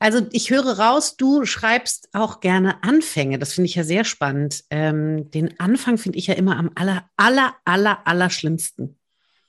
Also 0.00 0.24
ich 0.30 0.50
höre 0.50 0.78
raus, 0.78 1.16
du 1.16 1.44
schreibst 1.44 2.10
auch 2.12 2.38
gerne 2.38 2.84
Anfänge. 2.84 3.38
Das 3.38 3.54
finde 3.54 3.66
ich 3.66 3.74
ja 3.74 3.82
sehr 3.82 4.04
spannend. 4.04 4.62
Ähm, 4.70 5.28
den 5.32 5.58
Anfang 5.58 5.98
finde 5.98 6.18
ich 6.18 6.28
ja 6.28 6.34
immer 6.34 6.56
am 6.56 6.70
aller, 6.76 7.10
aller, 7.16 7.56
aller, 7.64 8.06
aller 8.06 8.30
schlimmsten. 8.30 8.96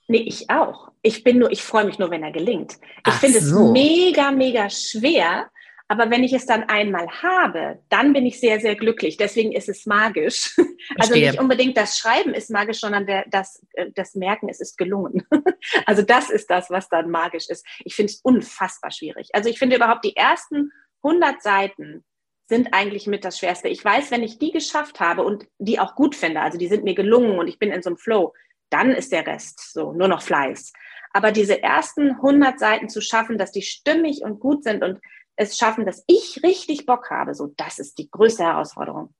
Nee, 0.08 0.24
ich 0.26 0.50
auch. 0.50 0.90
Ich 1.02 1.22
bin 1.22 1.38
nur, 1.38 1.52
ich 1.52 1.62
freue 1.62 1.84
mich 1.84 2.00
nur, 2.00 2.10
wenn 2.10 2.24
er 2.24 2.32
gelingt. 2.32 2.78
Ich 3.06 3.14
finde 3.14 3.40
so. 3.40 3.66
es 3.66 3.70
mega, 3.70 4.32
mega 4.32 4.68
schwer, 4.68 5.48
Aber 5.90 6.08
wenn 6.08 6.22
ich 6.22 6.32
es 6.32 6.46
dann 6.46 6.68
einmal 6.68 7.08
habe, 7.20 7.82
dann 7.88 8.12
bin 8.12 8.24
ich 8.24 8.38
sehr, 8.38 8.60
sehr 8.60 8.76
glücklich. 8.76 9.16
Deswegen 9.16 9.50
ist 9.50 9.68
es 9.68 9.86
magisch. 9.86 10.56
Also 10.98 11.14
nicht 11.14 11.38
unbedingt 11.38 11.76
das 11.76 11.98
Schreiben 11.98 12.32
ist 12.32 12.50
magisch, 12.50 12.80
sondern 12.80 13.06
der, 13.06 13.24
das, 13.28 13.64
äh, 13.74 13.90
das 13.94 14.14
Merken, 14.14 14.48
es 14.48 14.60
ist 14.60 14.78
gelungen. 14.78 15.26
Also 15.86 16.02
das 16.02 16.30
ist 16.30 16.48
das, 16.48 16.70
was 16.70 16.88
dann 16.88 17.10
magisch 17.10 17.48
ist. 17.48 17.66
Ich 17.84 17.94
finde 17.94 18.12
es 18.12 18.20
unfassbar 18.22 18.90
schwierig. 18.90 19.28
Also 19.32 19.50
ich 19.50 19.58
finde 19.58 19.76
überhaupt 19.76 20.04
die 20.04 20.16
ersten 20.16 20.72
100 21.02 21.42
Seiten 21.42 22.04
sind 22.48 22.72
eigentlich 22.72 23.06
mit 23.06 23.24
das 23.24 23.38
Schwerste. 23.38 23.68
Ich 23.68 23.84
weiß, 23.84 24.10
wenn 24.10 24.22
ich 24.22 24.38
die 24.38 24.52
geschafft 24.52 25.00
habe 25.00 25.22
und 25.22 25.46
die 25.58 25.78
auch 25.78 25.96
gut 25.96 26.14
finde, 26.14 26.40
also 26.40 26.56
die 26.56 26.68
sind 26.68 26.84
mir 26.84 26.94
gelungen 26.94 27.38
und 27.38 27.48
ich 27.48 27.58
bin 27.58 27.72
in 27.72 27.82
so 27.82 27.90
einem 27.90 27.98
Flow, 27.98 28.32
dann 28.70 28.92
ist 28.92 29.12
der 29.12 29.26
Rest 29.26 29.72
so 29.72 29.92
nur 29.92 30.08
noch 30.08 30.22
Fleiß. 30.22 30.72
Aber 31.12 31.32
diese 31.32 31.62
ersten 31.62 32.12
100 32.12 32.58
Seiten 32.58 32.88
zu 32.88 33.00
schaffen, 33.00 33.36
dass 33.36 33.52
die 33.52 33.62
stimmig 33.62 34.22
und 34.22 34.40
gut 34.40 34.64
sind 34.64 34.82
und 34.82 35.00
es 35.40 35.56
schaffen, 35.56 35.86
dass 35.86 36.04
ich 36.06 36.40
richtig 36.42 36.84
Bock 36.84 37.10
habe, 37.10 37.34
so 37.34 37.52
das 37.56 37.78
ist 37.78 37.98
die 37.98 38.10
größte 38.10 38.44
Herausforderung. 38.44 39.14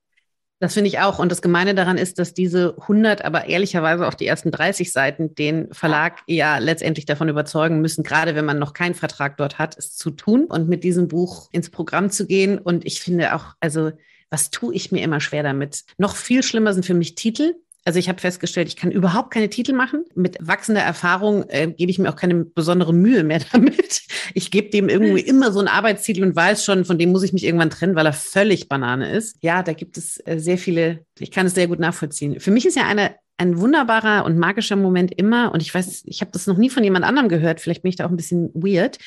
Das 0.58 0.74
finde 0.74 0.88
ich 0.88 0.98
auch. 0.98 1.18
Und 1.18 1.32
das 1.32 1.40
Gemeine 1.40 1.74
daran 1.74 1.96
ist, 1.96 2.18
dass 2.18 2.34
diese 2.34 2.76
100, 2.78 3.24
aber 3.24 3.46
ehrlicherweise 3.46 4.06
auch 4.06 4.12
die 4.12 4.26
ersten 4.26 4.50
30 4.50 4.92
Seiten 4.92 5.34
den 5.34 5.72
Verlag 5.72 6.20
ja 6.26 6.58
letztendlich 6.58 7.06
davon 7.06 7.30
überzeugen 7.30 7.80
müssen, 7.80 8.04
gerade 8.04 8.34
wenn 8.34 8.44
man 8.44 8.58
noch 8.58 8.74
keinen 8.74 8.94
Vertrag 8.94 9.38
dort 9.38 9.58
hat, 9.58 9.78
es 9.78 9.96
zu 9.96 10.10
tun 10.10 10.44
und 10.44 10.68
mit 10.68 10.84
diesem 10.84 11.08
Buch 11.08 11.48
ins 11.52 11.70
Programm 11.70 12.10
zu 12.10 12.26
gehen. 12.26 12.58
Und 12.58 12.84
ich 12.84 13.00
finde 13.00 13.34
auch, 13.34 13.54
also 13.60 13.92
was 14.28 14.50
tue 14.50 14.74
ich 14.74 14.92
mir 14.92 15.02
immer 15.02 15.20
schwer 15.20 15.42
damit? 15.42 15.84
Noch 15.96 16.14
viel 16.14 16.42
schlimmer 16.42 16.74
sind 16.74 16.84
für 16.84 16.94
mich 16.94 17.14
Titel. 17.14 17.54
Also 17.84 17.99
ich 17.99 18.08
habe 18.08 18.20
festgestellt, 18.20 18.68
ich 18.68 18.76
kann 18.76 18.90
überhaupt 18.90 19.32
keine 19.32 19.49
Titel 19.49 19.72
machen. 19.72 20.04
Mit 20.14 20.37
wachsender 20.40 20.82
Erfahrung 20.82 21.49
äh, 21.49 21.68
gebe 21.68 21.90
ich 21.90 21.99
mir 21.99 22.10
auch 22.10 22.16
keine 22.16 22.44
besondere 22.44 22.92
Mühe 22.92 23.25
mehr 23.25 23.40
damit. 23.52 24.02
Ich 24.34 24.50
gebe 24.50 24.70
dem 24.70 24.88
irgendwie 24.88 25.20
immer 25.20 25.50
so 25.50 25.60
einen 25.60 25.68
Arbeitstitel 25.68 26.22
und 26.22 26.37
weiß 26.37 26.64
schon, 26.64 26.84
von 26.84 26.99
dem 26.99 27.10
muss 27.10 27.22
ich 27.22 27.32
mich 27.32 27.44
irgendwann 27.44 27.70
trennen, 27.70 27.96
weil 27.96 28.06
er 28.06 28.12
völlig 28.12 28.68
Banane 28.68 29.10
ist. 29.10 29.38
Ja, 29.40 29.62
da 29.62 29.72
gibt 29.72 29.96
es 29.96 30.18
äh, 30.26 30.38
sehr 30.38 30.58
viele, 30.58 31.06
ich 31.18 31.30
kann 31.30 31.46
es 31.46 31.54
sehr 31.54 31.68
gut 31.68 31.78
nachvollziehen. 31.78 32.38
Für 32.38 32.50
mich 32.50 32.66
ist 32.66 32.76
ja 32.76 32.87
eine, 32.87 33.14
ein 33.38 33.58
wunderbarer 33.58 34.26
und 34.26 34.38
magischer 34.38 34.76
Moment 34.76 35.12
immer, 35.18 35.52
und 35.52 35.62
ich 35.62 35.75
weiß, 35.75 36.02
ich 36.04 36.20
habe 36.20 36.32
das 36.32 36.46
noch 36.46 36.58
nie 36.58 36.68
von 36.68 36.84
jemand 36.84 37.06
anderem 37.06 37.30
gehört, 37.30 37.60
vielleicht 37.60 37.82
bin 37.82 37.88
ich 37.88 37.96
da 37.96 38.04
auch 38.04 38.10
ein 38.10 38.16
bisschen 38.16 38.50
weird, 38.52 38.99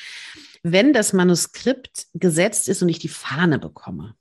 wenn 0.64 0.92
das 0.92 1.12
Manuskript 1.12 2.06
gesetzt 2.14 2.68
ist 2.68 2.82
und 2.82 2.88
ich 2.88 2.98
die 2.98 3.08
Fahne 3.08 3.60
bekomme. 3.60 4.16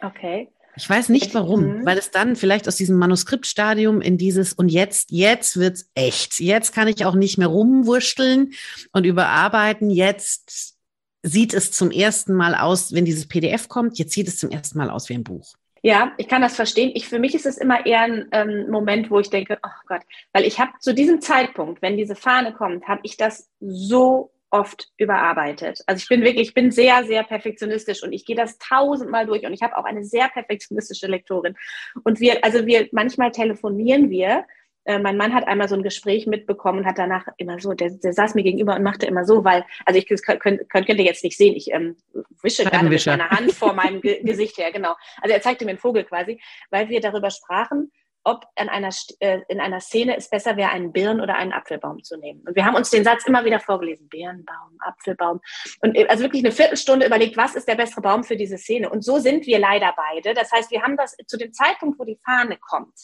Okay. 0.00 0.48
Ich 0.76 0.90
weiß 0.90 1.08
nicht 1.08 1.34
warum, 1.34 1.78
mhm. 1.78 1.86
weil 1.86 1.98
es 1.98 2.10
dann 2.10 2.36
vielleicht 2.36 2.66
aus 2.66 2.76
diesem 2.76 2.96
Manuskriptstadium 2.98 4.00
in 4.00 4.18
dieses 4.18 4.52
und 4.52 4.68
jetzt, 4.68 5.10
jetzt 5.10 5.56
wird's 5.56 5.90
echt. 5.94 6.40
Jetzt 6.40 6.74
kann 6.74 6.88
ich 6.88 7.04
auch 7.04 7.14
nicht 7.14 7.38
mehr 7.38 7.48
rumwurschteln 7.48 8.52
und 8.92 9.04
überarbeiten. 9.04 9.90
Jetzt 9.90 10.76
sieht 11.22 11.54
es 11.54 11.70
zum 11.70 11.90
ersten 11.90 12.34
Mal 12.34 12.54
aus, 12.54 12.92
wenn 12.92 13.04
dieses 13.04 13.26
PDF 13.26 13.68
kommt, 13.68 13.98
jetzt 13.98 14.12
sieht 14.12 14.28
es 14.28 14.36
zum 14.36 14.50
ersten 14.50 14.78
Mal 14.78 14.90
aus 14.90 15.08
wie 15.08 15.14
ein 15.14 15.24
Buch. 15.24 15.54
Ja, 15.82 16.12
ich 16.16 16.28
kann 16.28 16.40
das 16.40 16.56
verstehen. 16.56 16.92
Ich, 16.94 17.08
für 17.08 17.18
mich 17.18 17.34
ist 17.34 17.44
es 17.44 17.58
immer 17.58 17.84
eher 17.84 18.00
ein 18.00 18.28
ähm, 18.32 18.70
Moment, 18.70 19.10
wo 19.10 19.20
ich 19.20 19.28
denke, 19.28 19.58
oh 19.62 19.86
Gott, 19.86 20.00
weil 20.32 20.44
ich 20.44 20.58
habe 20.58 20.72
zu 20.80 20.94
diesem 20.94 21.20
Zeitpunkt, 21.20 21.82
wenn 21.82 21.98
diese 21.98 22.16
Fahne 22.16 22.54
kommt, 22.54 22.88
habe 22.88 23.00
ich 23.04 23.18
das 23.18 23.50
so 23.60 24.30
oft 24.54 24.88
überarbeitet. 24.98 25.82
Also 25.86 26.00
ich 26.00 26.08
bin 26.08 26.22
wirklich, 26.22 26.48
ich 26.48 26.54
bin 26.54 26.70
sehr, 26.70 27.02
sehr 27.04 27.24
perfektionistisch 27.24 28.04
und 28.04 28.12
ich 28.12 28.24
gehe 28.24 28.36
das 28.36 28.56
tausendmal 28.58 29.26
durch 29.26 29.44
und 29.44 29.52
ich 29.52 29.62
habe 29.62 29.76
auch 29.76 29.84
eine 29.84 30.04
sehr 30.04 30.28
perfektionistische 30.28 31.08
Lektorin. 31.08 31.56
Und 32.04 32.20
wir, 32.20 32.44
also 32.44 32.64
wir, 32.64 32.88
manchmal 32.92 33.32
telefonieren 33.32 34.10
wir. 34.10 34.44
Äh, 34.84 35.00
mein 35.00 35.16
Mann 35.16 35.34
hat 35.34 35.48
einmal 35.48 35.68
so 35.68 35.74
ein 35.74 35.82
Gespräch 35.82 36.28
mitbekommen 36.28 36.80
und 36.80 36.86
hat 36.86 36.98
danach 36.98 37.26
immer 37.36 37.58
so, 37.58 37.72
der, 37.72 37.90
der 37.90 38.12
saß 38.12 38.36
mir 38.36 38.44
gegenüber 38.44 38.76
und 38.76 38.84
machte 38.84 39.06
immer 39.06 39.24
so, 39.24 39.42
weil, 39.42 39.64
also 39.86 39.98
ich 39.98 40.06
könnt, 40.06 40.68
könnt, 40.68 40.88
ihr 40.88 41.04
jetzt 41.04 41.24
nicht 41.24 41.36
sehen, 41.36 41.56
ich 41.56 41.72
ähm, 41.72 41.96
wische 42.40 42.64
gerade 42.64 42.88
mit 42.88 43.04
meiner 43.06 43.30
Hand 43.30 43.50
vor 43.52 43.72
meinem 43.72 44.00
Ge 44.00 44.22
Gesicht 44.22 44.56
her, 44.58 44.70
genau. 44.70 44.94
Also 45.20 45.34
er 45.34 45.42
zeigte 45.42 45.64
mir 45.64 45.70
einen 45.70 45.78
Vogel 45.78 46.04
quasi, 46.04 46.40
weil 46.70 46.88
wir 46.90 47.00
darüber 47.00 47.30
sprachen, 47.30 47.90
ob 48.24 48.46
an 48.56 48.68
einer, 48.68 48.90
äh, 49.20 49.40
in 49.48 49.60
einer 49.60 49.80
Szene 49.80 50.16
es 50.16 50.28
besser 50.28 50.56
wäre, 50.56 50.70
einen 50.70 50.92
Birn- 50.92 51.20
oder 51.20 51.36
einen 51.36 51.52
Apfelbaum 51.52 52.02
zu 52.02 52.16
nehmen. 52.16 52.42
Und 52.46 52.56
wir 52.56 52.64
haben 52.64 52.74
uns 52.74 52.90
den 52.90 53.04
Satz 53.04 53.26
immer 53.26 53.44
wieder 53.44 53.60
vorgelesen. 53.60 54.08
Birnbaum, 54.08 54.78
Apfelbaum. 54.80 55.40
Und 55.80 55.94
äh, 55.94 56.06
also 56.08 56.22
wirklich 56.22 56.42
eine 56.42 56.52
Viertelstunde 56.52 57.06
überlegt, 57.06 57.36
was 57.36 57.54
ist 57.54 57.68
der 57.68 57.76
bessere 57.76 58.00
Baum 58.00 58.24
für 58.24 58.36
diese 58.36 58.58
Szene. 58.58 58.90
Und 58.90 59.04
so 59.04 59.18
sind 59.18 59.46
wir 59.46 59.58
leider 59.58 59.94
beide. 59.96 60.34
Das 60.34 60.50
heißt, 60.50 60.70
wir 60.70 60.82
haben 60.82 60.96
das 60.96 61.16
zu 61.26 61.36
dem 61.36 61.52
Zeitpunkt, 61.52 61.98
wo 61.98 62.04
die 62.04 62.18
Fahne 62.24 62.56
kommt, 62.58 62.94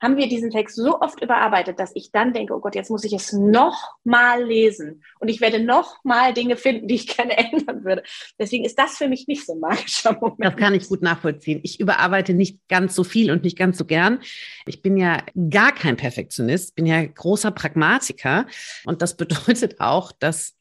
haben 0.00 0.16
wir 0.16 0.28
diesen 0.28 0.50
Text 0.50 0.76
so 0.76 1.00
oft 1.00 1.22
überarbeitet, 1.22 1.78
dass 1.80 1.92
ich 1.94 2.10
dann 2.12 2.32
denke, 2.32 2.54
oh 2.54 2.60
Gott, 2.60 2.74
jetzt 2.74 2.90
muss 2.90 3.04
ich 3.04 3.12
es 3.12 3.32
noch 3.32 3.94
mal 4.04 4.44
lesen 4.44 5.02
und 5.20 5.28
ich 5.28 5.40
werde 5.40 5.62
noch 5.62 6.04
mal 6.04 6.34
Dinge 6.34 6.56
finden, 6.56 6.86
die 6.86 6.96
ich 6.96 7.16
gerne 7.16 7.36
ändern 7.52 7.84
würde. 7.84 8.02
Deswegen 8.38 8.64
ist 8.64 8.78
das 8.78 8.98
für 8.98 9.08
mich 9.08 9.26
nicht 9.26 9.46
so 9.46 9.54
ein 9.54 9.60
magischer 9.60 10.12
Moment. 10.20 10.44
Das 10.44 10.56
kann 10.56 10.74
ich 10.74 10.88
gut 10.88 11.02
nachvollziehen. 11.02 11.60
Ich 11.62 11.80
überarbeite 11.80 12.34
nicht 12.34 12.60
ganz 12.68 12.94
so 12.94 13.04
viel 13.04 13.30
und 13.30 13.42
nicht 13.42 13.56
ganz 13.56 13.78
so 13.78 13.84
gern. 13.84 14.20
Ich 14.66 14.82
bin 14.82 14.96
ja 14.96 15.22
gar 15.50 15.72
kein 15.72 15.96
Perfektionist, 15.96 16.74
bin 16.74 16.86
ja 16.86 17.04
großer 17.04 17.50
Pragmatiker 17.50 18.46
und 18.84 19.00
das 19.00 19.16
bedeutet 19.16 19.80
auch, 19.80 20.12
dass 20.12 20.54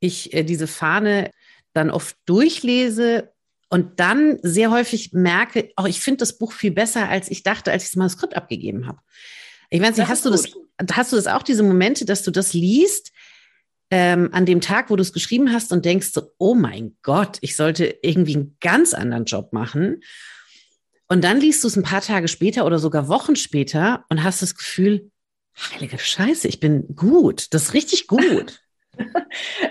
ich 0.00 0.32
äh, 0.32 0.44
diese 0.44 0.68
Fahne 0.68 1.30
dann 1.72 1.90
oft 1.90 2.16
durchlese 2.26 3.32
und 3.68 4.00
dann 4.00 4.38
sehr 4.42 4.70
häufig 4.70 5.12
merke, 5.12 5.70
auch 5.76 5.84
oh, 5.84 5.86
ich 5.86 6.00
finde 6.00 6.18
das 6.18 6.38
Buch 6.38 6.52
viel 6.52 6.70
besser, 6.70 7.08
als 7.08 7.30
ich 7.30 7.42
dachte, 7.42 7.70
als 7.70 7.84
ich 7.84 7.90
das 7.90 7.96
Manuskript 7.96 8.34
abgegeben 8.34 8.86
habe. 8.86 8.98
Ich 9.70 9.80
weiß 9.80 9.96
nicht, 9.96 10.08
hast 10.08 10.24
du, 10.24 10.30
das, 10.30 10.44
hast 10.92 11.12
du 11.12 11.16
das 11.16 11.26
auch, 11.26 11.42
diese 11.42 11.62
Momente, 11.62 12.06
dass 12.06 12.22
du 12.22 12.30
das 12.30 12.54
liest 12.54 13.12
ähm, 13.90 14.30
an 14.32 14.46
dem 14.46 14.60
Tag, 14.60 14.88
wo 14.88 14.96
du 14.96 15.02
es 15.02 15.12
geschrieben 15.12 15.52
hast 15.52 15.72
und 15.72 15.84
denkst 15.84 16.08
so, 16.12 16.32
oh 16.38 16.54
mein 16.54 16.96
Gott, 17.02 17.38
ich 17.42 17.56
sollte 17.56 17.98
irgendwie 18.02 18.36
einen 18.36 18.56
ganz 18.60 18.94
anderen 18.94 19.26
Job 19.26 19.52
machen. 19.52 20.02
Und 21.08 21.24
dann 21.24 21.40
liest 21.40 21.64
du 21.64 21.68
es 21.68 21.76
ein 21.76 21.82
paar 21.82 22.02
Tage 22.02 22.28
später 22.28 22.66
oder 22.66 22.78
sogar 22.78 23.08
Wochen 23.08 23.36
später 23.36 24.04
und 24.08 24.22
hast 24.24 24.42
das 24.42 24.54
Gefühl, 24.54 25.10
heilige 25.72 25.98
Scheiße, 25.98 26.48
ich 26.48 26.60
bin 26.60 26.94
gut, 26.94 27.52
das 27.52 27.64
ist 27.64 27.74
richtig 27.74 28.06
gut. 28.06 28.62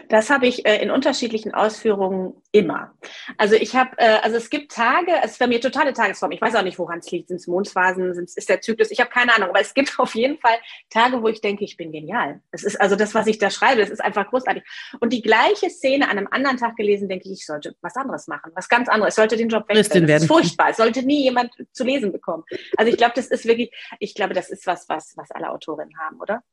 Das 0.10 0.30
habe 0.30 0.48
ich 0.48 0.66
äh, 0.66 0.82
in 0.82 0.90
unterschiedlichen 0.90 1.54
Ausführungen 1.54 2.34
immer. 2.52 2.94
Also 3.38 3.56
ich 3.56 3.76
habe, 3.76 3.92
äh, 3.98 4.20
also 4.22 4.38
es 4.38 4.50
gibt 4.50 4.72
Tage, 4.72 5.12
es 5.24 5.32
ist 5.32 5.40
bei 5.40 5.48
mir 5.48 5.60
totale 5.60 5.94
Tagesform. 5.94 6.32
Ich 6.32 6.42
weiß 6.42 6.56
auch 6.56 6.64
nicht, 6.64 6.80
woran 6.80 7.00
es 7.00 7.12
liegt. 7.12 7.28
Sind 7.28 7.38
es 7.38 7.48
Mondphasen, 7.48 8.14
sind's, 8.14 8.38
ist 8.38 8.50
der 8.50 8.62
Zyklus? 8.62 8.92
Ich 8.92 9.00
habe 9.00 9.10
keine 9.10 9.36
Ahnung. 9.36 9.50
Aber 9.50 9.60
es 9.60 9.74
gibt 9.74 10.00
auf 10.00 10.16
jeden 10.16 10.38
Fall 10.38 10.56
Tage, 10.90 11.22
wo 11.22 11.28
ich 11.28 11.42
denke, 11.42 11.66
ich 11.66 11.78
bin 11.78 11.92
genial. 11.92 12.42
Es 12.52 12.64
ist 12.64 12.80
also 12.80 12.96
das, 12.96 13.16
was 13.16 13.28
ich 13.28 13.38
da 13.38 13.50
schreibe, 13.50 13.82
das 13.82 13.90
ist 13.90 14.04
einfach 14.04 14.30
großartig. 14.30 14.64
Und 15.00 15.12
die 15.12 15.22
gleiche 15.22 15.70
Szene 15.70 16.06
an 16.10 16.18
einem 16.18 16.28
anderen 16.32 16.58
Tag 16.58 16.76
gelesen, 16.78 17.10
denke 17.10 17.26
ich, 17.26 17.40
ich 17.40 17.46
sollte 17.46 17.76
was 17.82 17.96
anderes 17.96 18.28
machen, 18.28 18.52
was 18.56 18.70
ganz 18.70 18.90
anderes. 18.90 19.14
Ich 19.14 19.16
sollte 19.16 19.38
den 19.38 19.50
Job 19.50 19.68
wechseln. 19.68 20.08
Das 20.08 20.22
ist 20.22 20.28
furchtbar. 20.28 20.70
Es 20.70 20.78
sollte 20.78 21.04
nie 21.04 21.24
jemand 21.24 21.52
zu 21.72 21.84
lesen 21.84 22.12
bekommen. 22.12 22.44
Also 22.78 22.92
ich 22.92 22.98
glaube, 22.98 23.14
das 23.16 23.28
ist 23.28 23.46
wirklich, 23.46 23.72
ich 24.00 24.16
glaube, 24.16 24.34
das 24.34 24.50
ist 24.50 24.66
was, 24.68 24.88
was, 24.90 25.16
was 25.18 25.32
alle 25.32 25.50
Autorinnen 25.52 25.98
haben, 26.00 26.20
oder? 26.22 26.44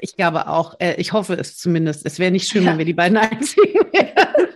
Ich 0.00 0.16
glaube 0.16 0.48
auch, 0.48 0.78
äh, 0.80 0.94
ich 0.94 1.12
hoffe 1.12 1.34
es 1.34 1.58
zumindest. 1.58 2.06
Es 2.06 2.18
wäre 2.18 2.30
nicht 2.30 2.48
schön, 2.48 2.64
ja. 2.64 2.70
wenn 2.70 2.78
wir 2.78 2.84
die 2.84 2.94
beiden 2.94 3.16
einzigen 3.18 3.92
wären. 3.92 4.48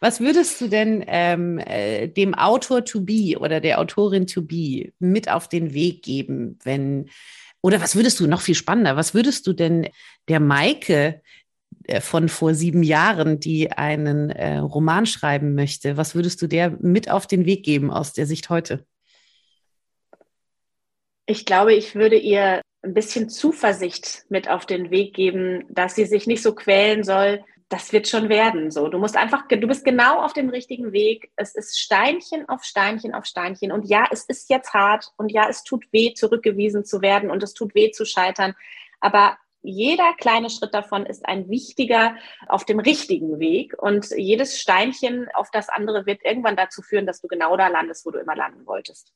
Was 0.00 0.20
würdest 0.20 0.60
du 0.60 0.68
denn 0.68 1.04
ähm, 1.08 1.58
äh, 1.58 2.08
dem 2.08 2.34
Autor 2.34 2.84
to 2.84 3.00
be 3.00 3.36
oder 3.38 3.60
der 3.60 3.80
Autorin 3.80 4.26
to 4.26 4.42
be 4.42 4.92
mit 5.00 5.28
auf 5.28 5.48
den 5.48 5.74
Weg 5.74 6.02
geben, 6.02 6.58
wenn, 6.62 7.10
oder 7.62 7.80
was 7.80 7.96
würdest 7.96 8.20
du, 8.20 8.28
noch 8.28 8.40
viel 8.40 8.54
spannender, 8.54 8.96
was 8.96 9.14
würdest 9.14 9.46
du 9.46 9.52
denn 9.52 9.88
der 10.28 10.38
Maike 10.38 11.20
äh, 11.84 12.00
von 12.00 12.28
vor 12.28 12.54
sieben 12.54 12.84
Jahren, 12.84 13.40
die 13.40 13.72
einen 13.72 14.30
äh, 14.30 14.58
Roman 14.58 15.06
schreiben 15.06 15.54
möchte, 15.54 15.96
was 15.96 16.14
würdest 16.14 16.40
du 16.42 16.46
der 16.46 16.70
mit 16.80 17.10
auf 17.10 17.26
den 17.26 17.44
Weg 17.44 17.64
geben 17.64 17.90
aus 17.90 18.12
der 18.12 18.26
Sicht 18.26 18.50
heute? 18.50 18.86
Ich 21.26 21.44
glaube, 21.44 21.74
ich 21.74 21.94
würde 21.94 22.16
ihr 22.16 22.62
ein 22.82 22.94
bisschen 22.94 23.28
Zuversicht 23.28 24.24
mit 24.28 24.48
auf 24.48 24.66
den 24.66 24.90
Weg 24.90 25.14
geben, 25.14 25.64
dass 25.68 25.94
sie 25.94 26.04
sich 26.04 26.26
nicht 26.26 26.42
so 26.42 26.54
quälen 26.54 27.02
soll. 27.02 27.44
Das 27.68 27.92
wird 27.92 28.08
schon 28.08 28.28
werden. 28.28 28.70
So, 28.70 28.88
du 28.88 28.98
musst 28.98 29.16
einfach, 29.16 29.46
du 29.46 29.66
bist 29.66 29.84
genau 29.84 30.22
auf 30.22 30.32
dem 30.32 30.48
richtigen 30.48 30.92
Weg. 30.92 31.30
Es 31.36 31.54
ist 31.54 31.78
Steinchen 31.78 32.48
auf 32.48 32.64
Steinchen 32.64 33.14
auf 33.14 33.26
Steinchen. 33.26 33.72
Und 33.72 33.86
ja, 33.86 34.06
es 34.10 34.24
ist 34.24 34.48
jetzt 34.48 34.72
hart. 34.72 35.12
Und 35.16 35.32
ja, 35.32 35.48
es 35.48 35.64
tut 35.64 35.84
weh, 35.92 36.14
zurückgewiesen 36.14 36.84
zu 36.84 37.02
werden. 37.02 37.30
Und 37.30 37.42
es 37.42 37.52
tut 37.52 37.74
weh 37.74 37.90
zu 37.90 38.06
scheitern. 38.06 38.54
Aber 39.00 39.36
jeder 39.60 40.14
kleine 40.14 40.48
Schritt 40.48 40.72
davon 40.72 41.04
ist 41.04 41.26
ein 41.26 41.50
wichtiger 41.50 42.16
auf 42.46 42.64
dem 42.64 42.78
richtigen 42.78 43.38
Weg. 43.38 43.74
Und 43.76 44.08
jedes 44.16 44.58
Steinchen 44.60 45.28
auf 45.34 45.50
das 45.50 45.68
andere 45.68 46.06
wird 46.06 46.24
irgendwann 46.24 46.56
dazu 46.56 46.80
führen, 46.80 47.06
dass 47.06 47.20
du 47.20 47.28
genau 47.28 47.56
da 47.56 47.68
landest, 47.68 48.06
wo 48.06 48.12
du 48.12 48.18
immer 48.18 48.36
landen 48.36 48.66
wolltest. 48.66 49.12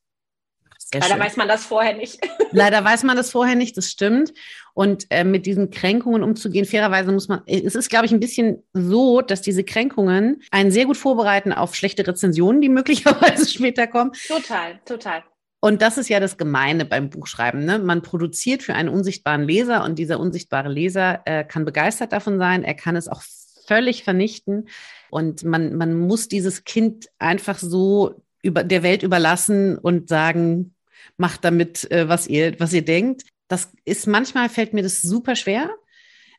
Sehr 0.92 1.00
Leider 1.00 1.14
schön. 1.14 1.22
weiß 1.22 1.36
man 1.36 1.48
das 1.48 1.64
vorher 1.64 1.94
nicht. 1.94 2.20
Leider 2.50 2.84
weiß 2.84 3.02
man 3.04 3.16
das 3.16 3.30
vorher 3.30 3.54
nicht, 3.54 3.76
das 3.76 3.90
stimmt. 3.90 4.34
Und 4.74 5.06
äh, 5.10 5.24
mit 5.24 5.46
diesen 5.46 5.70
Kränkungen 5.70 6.22
umzugehen, 6.22 6.64
fairerweise 6.64 7.12
muss 7.12 7.28
man, 7.28 7.40
es 7.46 7.74
ist, 7.74 7.88
glaube 7.88 8.06
ich, 8.06 8.12
ein 8.12 8.20
bisschen 8.20 8.62
so, 8.72 9.22
dass 9.22 9.42
diese 9.42 9.64
Kränkungen 9.64 10.42
einen 10.50 10.70
sehr 10.70 10.84
gut 10.84 10.96
vorbereiten 10.96 11.52
auf 11.52 11.74
schlechte 11.74 12.06
Rezensionen, 12.06 12.60
die 12.60 12.68
möglicherweise 12.70 13.48
später 13.48 13.86
kommen. 13.86 14.12
Total, 14.28 14.80
total. 14.84 15.22
Und 15.60 15.80
das 15.80 15.96
ist 15.96 16.08
ja 16.08 16.18
das 16.20 16.36
Gemeine 16.36 16.84
beim 16.84 17.08
Buchschreiben. 17.08 17.64
Ne? 17.64 17.78
Man 17.78 18.02
produziert 18.02 18.62
für 18.62 18.74
einen 18.74 18.88
unsichtbaren 18.88 19.44
Leser 19.44 19.84
und 19.84 19.98
dieser 19.98 20.18
unsichtbare 20.18 20.68
Leser 20.68 21.22
äh, 21.24 21.44
kann 21.44 21.64
begeistert 21.64 22.12
davon 22.12 22.38
sein. 22.38 22.64
Er 22.64 22.74
kann 22.74 22.96
es 22.96 23.06
auch 23.08 23.22
völlig 23.66 24.02
vernichten. 24.02 24.68
Und 25.10 25.44
man, 25.44 25.76
man 25.76 25.96
muss 25.96 26.26
dieses 26.26 26.64
Kind 26.64 27.08
einfach 27.18 27.58
so 27.58 28.22
über, 28.42 28.64
der 28.64 28.82
Welt 28.82 29.02
überlassen 29.02 29.78
und 29.78 30.08
sagen, 30.08 30.74
macht 31.16 31.44
damit, 31.44 31.90
äh, 31.90 32.08
was 32.08 32.26
ihr, 32.26 32.58
was 32.58 32.72
ihr 32.72 32.84
denkt. 32.84 33.22
Das 33.48 33.70
ist 33.84 34.06
manchmal 34.06 34.48
fällt 34.48 34.72
mir 34.72 34.82
das 34.82 35.02
super 35.02 35.36
schwer. 35.36 35.70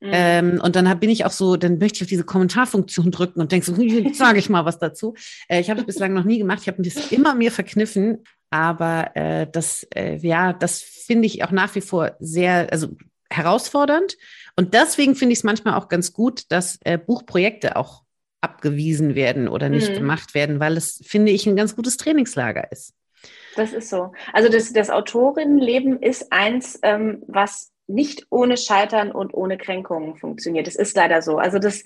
Mhm. 0.01 0.09
Ähm, 0.11 0.61
und 0.61 0.75
dann 0.75 0.89
hab, 0.89 0.99
bin 0.99 1.09
ich 1.09 1.25
auch 1.25 1.31
so, 1.31 1.55
dann 1.55 1.77
möchte 1.77 1.97
ich 1.97 2.01
auf 2.03 2.09
diese 2.09 2.23
Kommentarfunktion 2.25 3.11
drücken 3.11 3.39
und 3.39 3.51
denke 3.51 3.65
so, 3.65 3.75
jetzt 3.81 4.17
sage 4.17 4.39
ich 4.39 4.49
mal 4.49 4.65
was 4.65 4.79
dazu. 4.79 5.15
Äh, 5.47 5.61
ich 5.61 5.69
habe 5.69 5.79
das 5.79 5.87
bislang 5.87 6.13
noch 6.13 6.25
nie 6.25 6.39
gemacht. 6.39 6.59
Ich 6.61 6.67
habe 6.67 6.81
das 6.81 7.11
immer 7.11 7.35
mir 7.35 7.51
verkniffen. 7.51 8.23
Aber 8.49 9.15
äh, 9.15 9.47
das, 9.51 9.87
äh, 9.95 10.17
ja, 10.17 10.53
das 10.53 10.81
finde 10.81 11.25
ich 11.25 11.43
auch 11.43 11.49
nach 11.49 11.73
wie 11.73 11.81
vor 11.81 12.15
sehr, 12.19 12.71
also 12.71 12.89
herausfordernd. 13.31 14.15
Und 14.55 14.75
deswegen 14.75 15.15
finde 15.15 15.33
ich 15.33 15.39
es 15.39 15.43
manchmal 15.43 15.73
auch 15.73 15.87
ganz 15.87 16.13
gut, 16.13 16.43
dass 16.49 16.77
äh, 16.83 16.99
Buchprojekte 16.99 17.75
auch 17.77 18.03
abgewiesen 18.41 19.15
werden 19.15 19.47
oder 19.47 19.69
nicht 19.69 19.89
mhm. 19.89 19.95
gemacht 19.95 20.35
werden, 20.35 20.59
weil 20.59 20.77
es, 20.77 21.01
finde 21.03 21.31
ich, 21.31 21.47
ein 21.47 21.55
ganz 21.55 21.75
gutes 21.75 21.97
Trainingslager 21.97 22.71
ist. 22.71 22.93
Das 23.55 23.73
ist 23.73 23.89
so. 23.89 24.11
Also 24.31 24.49
das, 24.49 24.73
das 24.73 24.89
Autorinnenleben 24.89 26.01
ist 26.01 26.31
eins, 26.31 26.79
ähm, 26.83 27.23
was 27.27 27.71
nicht 27.87 28.27
ohne 28.29 28.57
Scheitern 28.57 29.11
und 29.11 29.33
ohne 29.33 29.57
Kränkungen 29.57 30.15
funktioniert. 30.15 30.67
Das 30.67 30.75
ist 30.75 30.95
leider 30.95 31.21
so. 31.21 31.37
Also 31.37 31.59
das, 31.59 31.83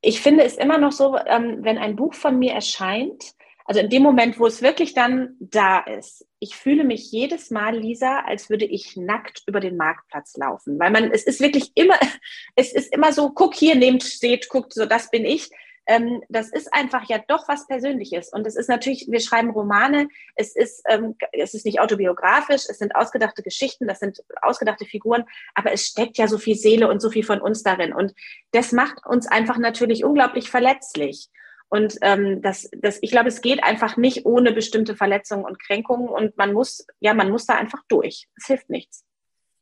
ich 0.00 0.20
finde 0.20 0.44
es 0.44 0.56
immer 0.56 0.78
noch 0.78 0.92
so, 0.92 1.16
ähm, 1.26 1.58
wenn 1.60 1.78
ein 1.78 1.96
Buch 1.96 2.14
von 2.14 2.38
mir 2.38 2.52
erscheint, 2.52 3.34
also 3.64 3.80
in 3.80 3.90
dem 3.90 4.02
Moment, 4.02 4.40
wo 4.40 4.46
es 4.46 4.60
wirklich 4.60 4.92
dann 4.92 5.36
da 5.38 5.80
ist, 5.80 6.26
ich 6.40 6.56
fühle 6.56 6.84
mich 6.84 7.12
jedes 7.12 7.50
Mal, 7.50 7.76
Lisa, 7.78 8.20
als 8.20 8.50
würde 8.50 8.64
ich 8.64 8.96
nackt 8.96 9.42
über 9.46 9.60
den 9.60 9.76
Marktplatz 9.76 10.36
laufen, 10.36 10.78
weil 10.80 10.90
man, 10.90 11.10
es 11.12 11.22
ist 11.22 11.40
wirklich 11.40 11.70
immer, 11.74 11.98
es 12.56 12.72
ist 12.72 12.92
immer 12.92 13.12
so, 13.12 13.30
guck 13.30 13.54
hier, 13.54 13.76
nehmt, 13.76 14.02
seht, 14.02 14.48
guckt, 14.48 14.74
so, 14.74 14.86
das 14.86 15.10
bin 15.10 15.24
ich 15.24 15.50
ähm, 15.86 16.22
das 16.28 16.48
ist 16.50 16.72
einfach 16.72 17.08
ja 17.08 17.18
doch 17.26 17.48
was 17.48 17.66
Persönliches. 17.66 18.32
Und 18.32 18.46
es 18.46 18.56
ist 18.56 18.68
natürlich, 18.68 19.06
wir 19.08 19.20
schreiben 19.20 19.50
Romane, 19.50 20.08
es 20.34 20.54
ist, 20.54 20.82
ähm, 20.88 21.16
es 21.32 21.54
ist 21.54 21.66
nicht 21.66 21.80
autobiografisch, 21.80 22.62
es 22.68 22.78
sind 22.78 22.94
ausgedachte 22.94 23.42
Geschichten, 23.42 23.88
das 23.88 23.98
sind 23.98 24.22
ausgedachte 24.42 24.84
Figuren, 24.84 25.24
aber 25.54 25.72
es 25.72 25.86
steckt 25.86 26.18
ja 26.18 26.28
so 26.28 26.38
viel 26.38 26.54
Seele 26.54 26.88
und 26.88 27.00
so 27.00 27.10
viel 27.10 27.24
von 27.24 27.40
uns 27.40 27.62
darin. 27.62 27.92
Und 27.92 28.14
das 28.52 28.72
macht 28.72 29.04
uns 29.06 29.26
einfach 29.26 29.58
natürlich 29.58 30.04
unglaublich 30.04 30.50
verletzlich. 30.50 31.28
Und 31.68 31.96
ähm, 32.02 32.42
das, 32.42 32.68
das, 32.76 32.98
ich 33.00 33.10
glaube, 33.10 33.28
es 33.28 33.40
geht 33.40 33.64
einfach 33.64 33.96
nicht 33.96 34.26
ohne 34.26 34.52
bestimmte 34.52 34.94
Verletzungen 34.94 35.44
und 35.46 35.58
Kränkungen. 35.58 36.08
Und 36.08 36.36
man 36.36 36.52
muss, 36.52 36.86
ja, 37.00 37.14
man 37.14 37.30
muss 37.30 37.46
da 37.46 37.54
einfach 37.54 37.82
durch. 37.88 38.28
Es 38.36 38.46
hilft 38.46 38.68
nichts. 38.68 39.04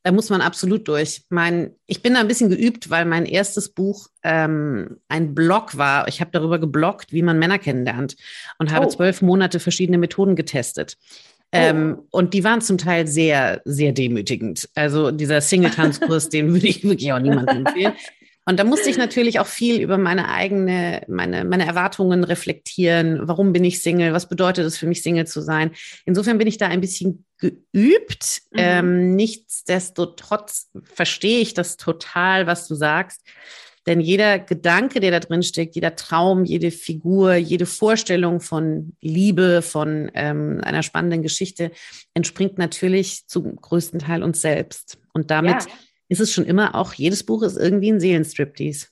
Da 0.03 0.13
muss 0.13 0.31
man 0.31 0.41
absolut 0.41 0.89
durch. 0.89 1.25
Mein, 1.29 1.73
ich 1.87 2.03
bin 2.03 2.15
da 2.15 2.21
ein 2.21 2.29
bisschen 2.29 2.49
geübt, 2.49 2.89
weil 2.89 3.05
mein 3.05 3.27
erstes 3.27 3.69
Buch 3.69 4.09
ähm, 4.23 4.97
ein 5.09 5.35
Blog 5.35 5.77
war. 5.77 6.09
Ich 6.09 6.21
habe 6.21 6.31
darüber 6.31 6.59
gebloggt, 6.59 7.13
wie 7.13 7.23
man 7.23 7.39
Männer 7.39 7.59
kennenlernt 7.59 8.17
und 8.59 8.73
habe 8.73 8.87
oh. 8.87 8.89
zwölf 8.89 9.21
Monate 9.21 9.61
verschiedene 9.61 9.99
Methoden 9.99 10.37
getestet. 10.37 10.97
Ähm, 11.53 11.99
oh. 11.99 12.19
Und 12.19 12.33
die 12.33 12.45
waren 12.45 12.61
zum 12.61 12.79
Teil 12.79 13.07
sehr, 13.07 13.61
sehr 13.65 13.93
demütigend. 13.93 14.69
Also 14.75 15.11
dieser 15.11 15.41
Single-Tanzkurs, 15.41 16.29
den 16.31 16.53
würde 16.53 16.69
ich 16.69 16.83
wirklich 16.83 17.13
auch 17.13 17.19
niemandem 17.19 17.67
empfehlen. 17.67 17.93
Und 18.47 18.59
da 18.59 18.65
musste 18.65 18.89
ich 18.89 18.97
natürlich 18.97 19.39
auch 19.39 19.47
viel 19.47 19.81
über 19.81 19.99
meine 19.99 20.29
eigene, 20.29 21.03
meine, 21.09 21.45
meine 21.45 21.67
Erwartungen 21.67 22.25
reflektieren. 22.25 23.21
Warum 23.29 23.53
bin 23.53 23.65
ich 23.65 23.83
Single? 23.83 24.13
Was 24.13 24.29
bedeutet 24.29 24.65
es 24.65 24.79
für 24.79 24.87
mich, 24.87 25.03
Single 25.03 25.27
zu 25.27 25.43
sein? 25.43 25.73
Insofern 26.07 26.39
bin 26.39 26.49
ich 26.49 26.57
da 26.57 26.67
ein 26.67 26.81
bisschen 26.81 27.25
geübt. 27.39 28.43
Mhm. 28.51 28.59
Ähm, 28.59 29.15
nichtsdestotrotz 29.15 30.71
verstehe 30.83 31.41
ich 31.41 31.55
das 31.55 31.77
total, 31.77 32.47
was 32.47 32.67
du 32.67 32.75
sagst. 32.75 33.21
Denn 33.87 34.01
jeder 34.01 34.39
Gedanke, 34.39 35.01
der 35.01 35.11
da 35.11 35.21
drin 35.21 35.43
steckt, 35.43 35.75
jeder 35.75 35.97
Traum, 35.97 36.45
jede 36.45 36.71
Figur, 36.71 37.35
jede 37.35 37.67
Vorstellung 37.67 38.41
von 38.41 38.95
Liebe, 39.01 39.63
von 39.63 40.11
ähm, 40.15 40.61
einer 40.63 40.83
spannenden 40.83 41.23
Geschichte 41.23 41.73
entspringt 42.15 42.59
natürlich 42.59 43.27
zum 43.27 43.57
größten 43.57 44.01
Teil 44.01 44.23
uns 44.23 44.41
selbst. 44.41 44.99
Und 45.13 45.31
damit 45.31 45.65
ja 45.65 45.73
ist 46.11 46.19
es 46.19 46.33
schon 46.33 46.45
immer 46.45 46.75
auch, 46.75 46.93
jedes 46.93 47.25
Buch 47.25 47.45
ist 47.45 47.57
irgendwie 47.57 47.93
ein 47.93 48.01
Seelenstriptease. 48.01 48.89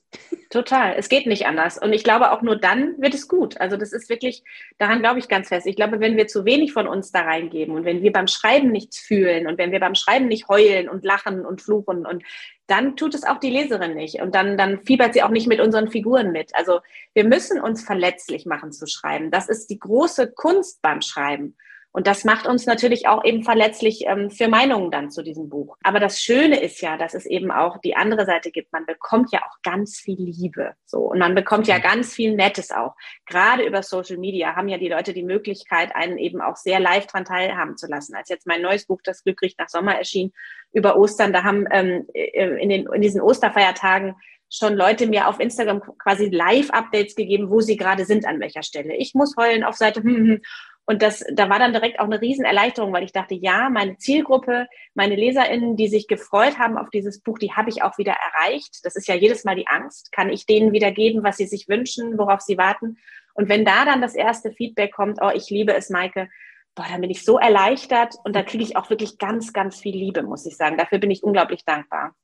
Total, 0.50 0.94
es 0.96 1.08
geht 1.08 1.26
nicht 1.26 1.46
anders. 1.46 1.76
Und 1.76 1.92
ich 1.92 2.04
glaube, 2.04 2.30
auch 2.30 2.42
nur 2.42 2.54
dann 2.54 2.94
wird 2.98 3.12
es 3.12 3.26
gut. 3.26 3.60
Also 3.60 3.76
das 3.76 3.92
ist 3.92 4.08
wirklich, 4.08 4.44
daran 4.78 5.00
glaube 5.00 5.18
ich 5.18 5.26
ganz 5.26 5.48
fest. 5.48 5.66
Ich 5.66 5.74
glaube, 5.74 5.98
wenn 5.98 6.16
wir 6.16 6.28
zu 6.28 6.44
wenig 6.44 6.72
von 6.72 6.86
uns 6.86 7.10
da 7.10 7.22
reingeben 7.22 7.74
und 7.74 7.84
wenn 7.84 8.02
wir 8.02 8.12
beim 8.12 8.28
Schreiben 8.28 8.70
nichts 8.70 9.00
fühlen 9.00 9.48
und 9.48 9.58
wenn 9.58 9.72
wir 9.72 9.80
beim 9.80 9.96
Schreiben 9.96 10.28
nicht 10.28 10.46
heulen 10.46 10.88
und 10.88 11.04
lachen 11.04 11.44
und 11.44 11.60
fluchen 11.60 12.06
und 12.06 12.22
dann 12.68 12.94
tut 12.94 13.16
es 13.16 13.24
auch 13.24 13.40
die 13.40 13.50
Leserin 13.50 13.96
nicht. 13.96 14.20
Und 14.20 14.36
dann, 14.36 14.56
dann 14.56 14.78
fiebert 14.84 15.12
sie 15.12 15.24
auch 15.24 15.30
nicht 15.30 15.48
mit 15.48 15.60
unseren 15.60 15.90
Figuren 15.90 16.30
mit. 16.30 16.54
Also 16.54 16.80
wir 17.14 17.24
müssen 17.24 17.60
uns 17.60 17.82
verletzlich 17.82 18.46
machen 18.46 18.70
zu 18.70 18.86
schreiben. 18.86 19.32
Das 19.32 19.48
ist 19.48 19.70
die 19.70 19.80
große 19.80 20.30
Kunst 20.30 20.80
beim 20.82 21.02
Schreiben. 21.02 21.56
Und 21.98 22.06
das 22.06 22.22
macht 22.22 22.46
uns 22.46 22.64
natürlich 22.64 23.08
auch 23.08 23.24
eben 23.24 23.42
verletzlich 23.42 24.04
ähm, 24.06 24.30
für 24.30 24.46
Meinungen 24.46 24.92
dann 24.92 25.10
zu 25.10 25.24
diesem 25.24 25.48
Buch. 25.48 25.76
Aber 25.82 25.98
das 25.98 26.20
Schöne 26.20 26.60
ist 26.60 26.80
ja, 26.80 26.96
dass 26.96 27.12
es 27.12 27.26
eben 27.26 27.50
auch 27.50 27.78
die 27.78 27.96
andere 27.96 28.24
Seite 28.24 28.52
gibt. 28.52 28.72
Man 28.72 28.86
bekommt 28.86 29.32
ja 29.32 29.40
auch 29.40 29.56
ganz 29.64 29.98
viel 29.98 30.16
Liebe. 30.16 30.74
So. 30.84 31.00
Und 31.00 31.18
man 31.18 31.34
bekommt 31.34 31.66
ja 31.66 31.80
ganz 31.80 32.14
viel 32.14 32.36
Nettes 32.36 32.70
auch. 32.70 32.94
Gerade 33.26 33.66
über 33.66 33.82
Social 33.82 34.16
Media 34.16 34.54
haben 34.54 34.68
ja 34.68 34.78
die 34.78 34.88
Leute 34.88 35.12
die 35.12 35.24
Möglichkeit, 35.24 35.92
einen 35.96 36.18
eben 36.18 36.40
auch 36.40 36.54
sehr 36.54 36.78
live 36.78 37.08
dran 37.08 37.24
teilhaben 37.24 37.76
zu 37.76 37.88
lassen. 37.88 38.14
Als 38.14 38.28
jetzt 38.28 38.46
mein 38.46 38.62
neues 38.62 38.86
Buch, 38.86 39.00
Das 39.02 39.24
Glück 39.24 39.42
riecht 39.42 39.58
nach 39.58 39.68
Sommer 39.68 39.96
erschien, 39.96 40.32
über 40.72 40.96
Ostern, 40.96 41.32
da 41.32 41.42
haben 41.42 41.66
ähm, 41.72 42.06
äh, 42.14 42.62
in, 42.62 42.68
den, 42.68 42.86
in 42.86 43.02
diesen 43.02 43.20
Osterfeiertagen 43.20 44.14
schon 44.48 44.76
Leute 44.76 45.08
mir 45.08 45.26
auf 45.26 45.40
Instagram 45.40 45.82
quasi 45.98 46.26
Live-Updates 46.26 47.16
gegeben, 47.16 47.50
wo 47.50 47.60
sie 47.60 47.76
gerade 47.76 48.04
sind, 48.04 48.24
an 48.24 48.38
welcher 48.38 48.62
Stelle. 48.62 48.94
Ich 48.94 49.14
muss 49.14 49.34
heulen 49.36 49.64
auf 49.64 49.74
Seite 49.74 50.00
hm, 50.00 50.16
hm, 50.16 50.40
und 50.88 51.02
das, 51.02 51.22
da 51.30 51.50
war 51.50 51.58
dann 51.58 51.74
direkt 51.74 52.00
auch 52.00 52.06
eine 52.06 52.18
Riesenerleichterung, 52.18 52.94
weil 52.94 53.04
ich 53.04 53.12
dachte, 53.12 53.34
ja, 53.34 53.68
meine 53.68 53.98
Zielgruppe, 53.98 54.66
meine 54.94 55.16
LeserInnen, 55.16 55.76
die 55.76 55.86
sich 55.86 56.08
gefreut 56.08 56.58
haben 56.58 56.78
auf 56.78 56.88
dieses 56.88 57.20
Buch, 57.20 57.38
die 57.38 57.52
habe 57.52 57.68
ich 57.68 57.82
auch 57.82 57.98
wieder 57.98 58.14
erreicht. 58.14 58.78
Das 58.84 58.96
ist 58.96 59.06
ja 59.06 59.14
jedes 59.14 59.44
Mal 59.44 59.54
die 59.54 59.66
Angst. 59.66 60.12
Kann 60.12 60.30
ich 60.30 60.46
denen 60.46 60.72
wieder 60.72 60.90
geben, 60.90 61.22
was 61.22 61.36
sie 61.36 61.44
sich 61.44 61.68
wünschen, 61.68 62.16
worauf 62.16 62.40
sie 62.40 62.56
warten? 62.56 62.96
Und 63.34 63.50
wenn 63.50 63.66
da 63.66 63.84
dann 63.84 64.00
das 64.00 64.14
erste 64.14 64.50
Feedback 64.50 64.94
kommt, 64.94 65.18
oh, 65.20 65.28
ich 65.34 65.50
liebe 65.50 65.74
es, 65.74 65.90
Maike, 65.90 66.30
boah, 66.74 66.86
dann 66.90 67.02
bin 67.02 67.10
ich 67.10 67.22
so 67.22 67.38
erleichtert 67.38 68.14
und 68.24 68.34
da 68.34 68.42
kriege 68.42 68.64
ich 68.64 68.78
auch 68.78 68.88
wirklich 68.88 69.18
ganz, 69.18 69.52
ganz 69.52 69.78
viel 69.78 69.94
Liebe, 69.94 70.22
muss 70.22 70.46
ich 70.46 70.56
sagen. 70.56 70.78
Dafür 70.78 70.96
bin 70.96 71.10
ich 71.10 71.22
unglaublich 71.22 71.66
dankbar. 71.66 72.14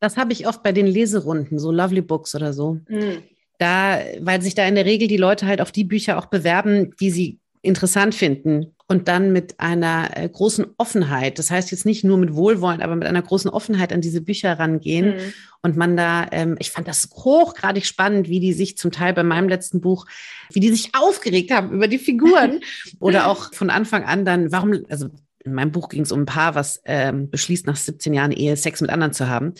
Das 0.00 0.18
habe 0.18 0.34
ich 0.34 0.46
oft 0.46 0.62
bei 0.62 0.72
den 0.72 0.86
Leserunden, 0.86 1.58
so 1.58 1.72
Lovely 1.72 2.02
Books 2.02 2.34
oder 2.34 2.52
so. 2.52 2.80
Hm. 2.86 3.22
Da, 3.56 3.98
weil 4.20 4.42
sich 4.42 4.54
da 4.54 4.66
in 4.66 4.74
der 4.74 4.84
Regel 4.84 5.08
die 5.08 5.16
Leute 5.16 5.46
halt 5.46 5.62
auf 5.62 5.72
die 5.72 5.84
Bücher 5.84 6.18
auch 6.18 6.26
bewerben, 6.26 6.94
die 7.00 7.10
sie 7.10 7.40
interessant 7.64 8.14
finden 8.14 8.74
und 8.86 9.08
dann 9.08 9.32
mit 9.32 9.60
einer 9.60 10.10
äh, 10.14 10.28
großen 10.28 10.66
Offenheit, 10.76 11.38
das 11.38 11.50
heißt 11.50 11.70
jetzt 11.70 11.86
nicht 11.86 12.04
nur 12.04 12.18
mit 12.18 12.34
Wohlwollen, 12.34 12.82
aber 12.82 12.96
mit 12.96 13.08
einer 13.08 13.22
großen 13.22 13.50
Offenheit 13.50 13.92
an 13.92 14.00
diese 14.00 14.20
Bücher 14.20 14.58
rangehen 14.58 15.16
mhm. 15.16 15.32
und 15.62 15.76
man 15.76 15.96
da, 15.96 16.26
ähm, 16.32 16.56
ich 16.58 16.70
fand 16.70 16.86
das 16.86 17.08
hochgradig 17.10 17.86
spannend, 17.86 18.28
wie 18.28 18.40
die 18.40 18.52
sich 18.52 18.76
zum 18.76 18.92
Teil 18.92 19.14
bei 19.14 19.22
meinem 19.22 19.48
letzten 19.48 19.80
Buch, 19.80 20.06
wie 20.52 20.60
die 20.60 20.70
sich 20.70 20.90
aufgeregt 20.94 21.50
haben 21.50 21.72
über 21.72 21.88
die 21.88 21.98
Figuren 21.98 22.60
oder 23.00 23.28
auch 23.28 23.54
von 23.54 23.70
Anfang 23.70 24.04
an 24.04 24.24
dann, 24.24 24.52
warum, 24.52 24.84
also 24.90 25.08
in 25.44 25.52
meinem 25.52 25.72
Buch 25.72 25.90
ging 25.90 26.02
es 26.02 26.12
um 26.12 26.22
ein 26.22 26.26
Paar, 26.26 26.54
was 26.54 26.80
ähm, 26.86 27.28
beschließt, 27.28 27.66
nach 27.66 27.76
17 27.76 28.14
Jahren 28.14 28.32
Ehe 28.32 28.56
Sex 28.56 28.80
mit 28.80 28.90
anderen 28.90 29.12
zu 29.12 29.28
haben. 29.28 29.52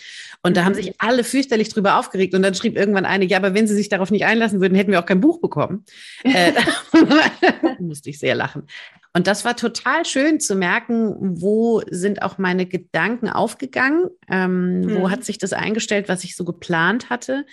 Und 0.42 0.56
da 0.56 0.64
haben 0.64 0.74
sich 0.74 0.94
alle 0.98 1.24
fürchterlich 1.24 1.68
drüber 1.68 1.98
aufgeregt. 1.98 2.34
Und 2.34 2.42
dann 2.42 2.54
schrieb 2.54 2.76
irgendwann 2.76 3.04
eine, 3.04 3.26
ja, 3.26 3.36
aber 3.36 3.54
wenn 3.54 3.66
sie 3.66 3.74
sich 3.74 3.90
darauf 3.90 4.10
nicht 4.10 4.24
einlassen 4.24 4.60
würden, 4.60 4.74
hätten 4.74 4.92
wir 4.92 5.00
auch 5.00 5.06
kein 5.06 5.20
Buch 5.20 5.40
bekommen. 5.40 5.84
äh, 6.24 6.52
musste 7.78 8.10
ich 8.10 8.18
sehr 8.18 8.34
lachen. 8.34 8.66
Und 9.12 9.26
das 9.26 9.44
war 9.44 9.56
total 9.56 10.04
schön 10.04 10.40
zu 10.40 10.56
merken, 10.56 11.14
wo 11.20 11.82
sind 11.88 12.22
auch 12.22 12.38
meine 12.38 12.66
Gedanken 12.66 13.28
aufgegangen, 13.28 14.08
ähm, 14.28 14.80
mhm. 14.80 14.96
wo 14.96 15.10
hat 15.10 15.22
sich 15.22 15.38
das 15.38 15.52
eingestellt, 15.52 16.08
was 16.08 16.24
ich 16.24 16.34
so 16.34 16.44
geplant 16.44 17.10
hatte. 17.10 17.46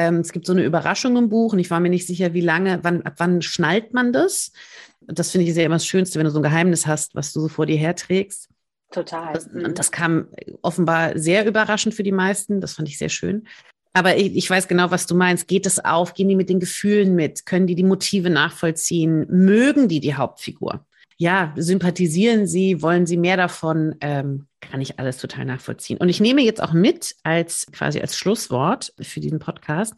Ähm, 0.00 0.16
es 0.16 0.32
gibt 0.32 0.46
so 0.46 0.52
eine 0.52 0.64
Überraschung 0.64 1.16
im 1.18 1.28
Buch 1.28 1.52
und 1.52 1.58
ich 1.58 1.70
war 1.70 1.78
mir 1.78 1.90
nicht 1.90 2.06
sicher, 2.06 2.32
wie 2.32 2.40
lange, 2.40 2.78
wann, 2.82 3.02
ab 3.02 3.14
wann 3.18 3.42
schnallt 3.42 3.92
man 3.92 4.14
das? 4.14 4.52
Das 5.00 5.30
finde 5.30 5.46
ich 5.46 5.52
sehr 5.52 5.66
immer 5.66 5.74
das 5.74 5.86
Schönste, 5.86 6.18
wenn 6.18 6.24
du 6.24 6.30
so 6.30 6.38
ein 6.38 6.42
Geheimnis 6.42 6.86
hast, 6.86 7.14
was 7.14 7.34
du 7.34 7.40
so 7.40 7.48
vor 7.48 7.66
dir 7.66 7.76
herträgst. 7.76 8.48
Total. 8.90 9.34
Das, 9.34 9.46
und 9.48 9.78
das 9.78 9.92
kam 9.92 10.28
offenbar 10.62 11.18
sehr 11.18 11.46
überraschend 11.46 11.94
für 11.94 12.02
die 12.02 12.12
meisten. 12.12 12.60
Das 12.62 12.74
fand 12.74 12.88
ich 12.88 12.96
sehr 12.96 13.10
schön. 13.10 13.46
Aber 13.92 14.16
ich, 14.16 14.34
ich, 14.36 14.48
weiß 14.48 14.68
genau, 14.68 14.90
was 14.90 15.06
du 15.06 15.14
meinst. 15.14 15.48
Geht 15.48 15.66
es 15.66 15.84
auf? 15.84 16.14
Gehen 16.14 16.28
die 16.28 16.36
mit 16.36 16.48
den 16.48 16.60
Gefühlen 16.60 17.14
mit? 17.14 17.44
Können 17.44 17.66
die 17.66 17.74
die 17.74 17.84
Motive 17.84 18.30
nachvollziehen? 18.30 19.26
Mögen 19.28 19.88
die 19.88 20.00
die 20.00 20.14
Hauptfigur? 20.14 20.86
Ja, 21.20 21.52
sympathisieren 21.54 22.46
sie? 22.46 22.80
Wollen 22.80 23.04
sie 23.04 23.18
mehr 23.18 23.36
davon? 23.36 23.94
Ähm, 24.00 24.46
kann 24.62 24.80
ich 24.80 24.98
alles 24.98 25.18
total 25.18 25.44
nachvollziehen. 25.44 25.98
Und 25.98 26.08
ich 26.08 26.18
nehme 26.18 26.40
jetzt 26.40 26.62
auch 26.62 26.72
mit 26.72 27.14
als 27.24 27.66
quasi 27.72 28.00
als 28.00 28.16
Schlusswort 28.16 28.94
für 28.98 29.20
diesen 29.20 29.38
Podcast, 29.38 29.92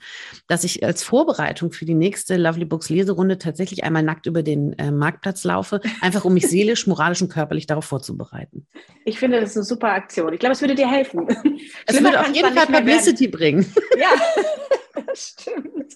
dass 0.49 0.65
ich 0.65 0.85
als 0.85 1.05
Vorbereitung 1.05 1.71
für 1.71 1.85
die 1.85 1.95
nächste 1.95 2.37
Lovely 2.37 2.65
Books 2.65 2.89
Leserunde 2.89 3.39
tatsächlich 3.39 3.85
einmal 3.85 4.03
nackt 4.03 4.27
über 4.27 4.43
den 4.43 4.77
äh, 4.81 4.91
Marktplatz 4.91 5.45
laufe, 5.45 5.81
einfach 6.01 6.25
um 6.25 6.35
mich 6.35 6.47
seelisch, 6.51 6.89
moralisch 6.89 7.23
und 7.23 7.29
körperlich 7.29 7.69
darauf 7.69 7.85
vorzubereiten. 7.85 8.67
Ich 9.05 9.21
finde, 9.21 9.41
das 9.41 9.51
ist 9.51 9.59
eine 9.59 9.65
super 9.65 9.93
Aktion. 9.93 10.33
Ich 10.33 10.41
glaube, 10.41 10.55
es 10.55 10.61
würde 10.61 10.75
dir 10.75 10.91
helfen. 10.91 11.29
Es 11.87 12.03
würde 12.03 12.19
auf 12.19 12.35
jeden 12.35 12.53
Fall 12.53 12.67
Publicity 12.67 13.29
bringen. 13.29 13.73
Ja, 13.97 14.11
stimmt. 15.15 15.95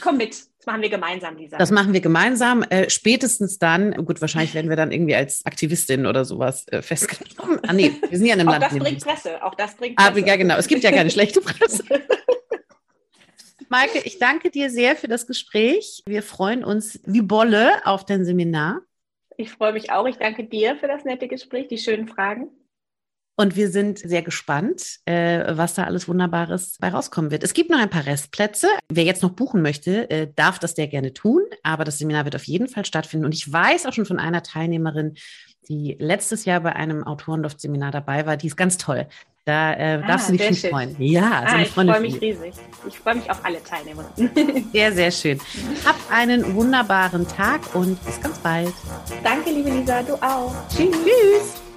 komme 0.00 0.18
mit. 0.18 0.48
Das 0.68 0.74
machen 0.74 0.82
wir 0.82 0.90
gemeinsam, 0.90 1.36
Lisa. 1.36 1.56
Das 1.56 1.70
machen 1.70 1.92
wir 1.92 2.00
gemeinsam. 2.00 2.62
Äh, 2.62 2.90
spätestens 2.90 3.58
dann, 3.58 3.92
gut, 4.04 4.20
wahrscheinlich 4.20 4.54
werden 4.58 4.68
wir 4.68 4.76
dann 4.76 4.92
irgendwie 4.92 5.14
als 5.14 5.44
Aktivistin 5.46 6.06
oder 6.06 6.24
sowas 6.24 6.66
äh, 6.68 6.82
festgenommen. 6.82 7.60
Ah, 7.66 7.72
nee, 7.72 7.92
wir 8.08 8.18
sind 8.18 8.26
ja 8.26 8.34
in 8.34 8.40
einem 8.40 8.48
auch 8.48 8.58
Land. 8.58 8.72
das 8.72 8.78
bringt 8.78 9.04
Presse. 9.04 9.42
Auch 9.42 9.54
das 9.54 9.74
bringt 9.74 9.96
Presse. 9.96 10.08
Aber 10.10 10.18
ja, 10.20 10.36
genau. 10.36 10.56
Es 10.56 10.68
gibt 10.68 10.82
ja 10.84 10.90
keine 10.90 11.10
schlechte 11.10 11.40
Presse. 11.40 11.84
Maike, 13.70 14.00
ich 14.04 14.18
danke 14.18 14.50
dir 14.50 14.70
sehr 14.70 14.96
für 14.96 15.08
das 15.08 15.26
Gespräch. 15.26 16.02
Wir 16.06 16.22
freuen 16.22 16.64
uns 16.64 17.00
wie 17.04 17.20
Bolle 17.20 17.84
auf 17.84 18.04
dein 18.06 18.24
Seminar. 18.24 18.80
Ich 19.36 19.50
freue 19.50 19.72
mich 19.72 19.90
auch. 19.92 20.06
Ich 20.06 20.16
danke 20.16 20.44
dir 20.44 20.76
für 20.76 20.88
das 20.88 21.04
nette 21.04 21.28
Gespräch, 21.28 21.68
die 21.68 21.78
schönen 21.78 22.08
Fragen. 22.08 22.50
Und 23.40 23.54
wir 23.54 23.70
sind 23.70 24.00
sehr 24.00 24.22
gespannt, 24.22 24.98
äh, 25.04 25.44
was 25.56 25.74
da 25.74 25.84
alles 25.84 26.08
Wunderbares 26.08 26.76
bei 26.80 26.88
rauskommen 26.88 27.30
wird. 27.30 27.44
Es 27.44 27.54
gibt 27.54 27.70
noch 27.70 27.78
ein 27.78 27.88
paar 27.88 28.04
Restplätze. 28.04 28.66
Wer 28.88 29.04
jetzt 29.04 29.22
noch 29.22 29.30
buchen 29.30 29.62
möchte, 29.62 30.10
äh, 30.10 30.26
darf 30.34 30.58
das 30.58 30.72
sehr 30.72 30.88
gerne 30.88 31.14
tun. 31.14 31.42
Aber 31.62 31.84
das 31.84 31.98
Seminar 31.98 32.24
wird 32.24 32.34
auf 32.34 32.42
jeden 32.44 32.66
Fall 32.68 32.84
stattfinden. 32.84 33.24
Und 33.24 33.34
ich 33.34 33.50
weiß 33.50 33.86
auch 33.86 33.92
schon 33.92 34.06
von 34.06 34.18
einer 34.18 34.42
Teilnehmerin, 34.42 35.14
die 35.68 35.96
letztes 36.00 36.46
Jahr 36.46 36.58
bei 36.60 36.74
einem 36.74 37.04
Autorenloft-Seminar 37.04 37.92
dabei 37.92 38.26
war. 38.26 38.36
Die 38.36 38.48
ist 38.48 38.56
ganz 38.56 38.76
toll. 38.76 39.06
Da 39.44 39.72
äh, 39.74 40.02
darfst 40.04 40.28
Ah, 40.28 40.32
du 40.32 40.36
dich 40.38 40.46
schon 40.46 40.56
schön. 40.56 40.70
freuen. 40.70 40.96
Ja, 40.98 41.20
so 41.22 41.28
Ah, 41.30 41.40
eine 41.52 41.62
ich 41.62 41.68
freue 41.70 42.00
mich 42.00 42.20
riesig. 42.20 42.54
Ich 42.88 42.98
freue 42.98 43.14
mich 43.14 43.30
auf 43.30 43.44
alle 43.44 43.62
Teilnehmer. 43.62 44.04
Sehr, 44.72 44.92
sehr 44.92 45.10
schön. 45.12 45.40
Hab 45.86 45.94
einen 46.10 46.54
wunderbaren 46.56 47.26
Tag 47.28 47.60
und 47.76 48.04
bis 48.04 48.20
ganz 48.20 48.36
bald. 48.40 48.74
Danke, 49.22 49.50
liebe 49.50 49.70
Lisa, 49.70 50.02
du 50.02 50.14
auch. 50.16 50.52
Tschüss. 50.68 50.90
Tschüss. 50.90 51.67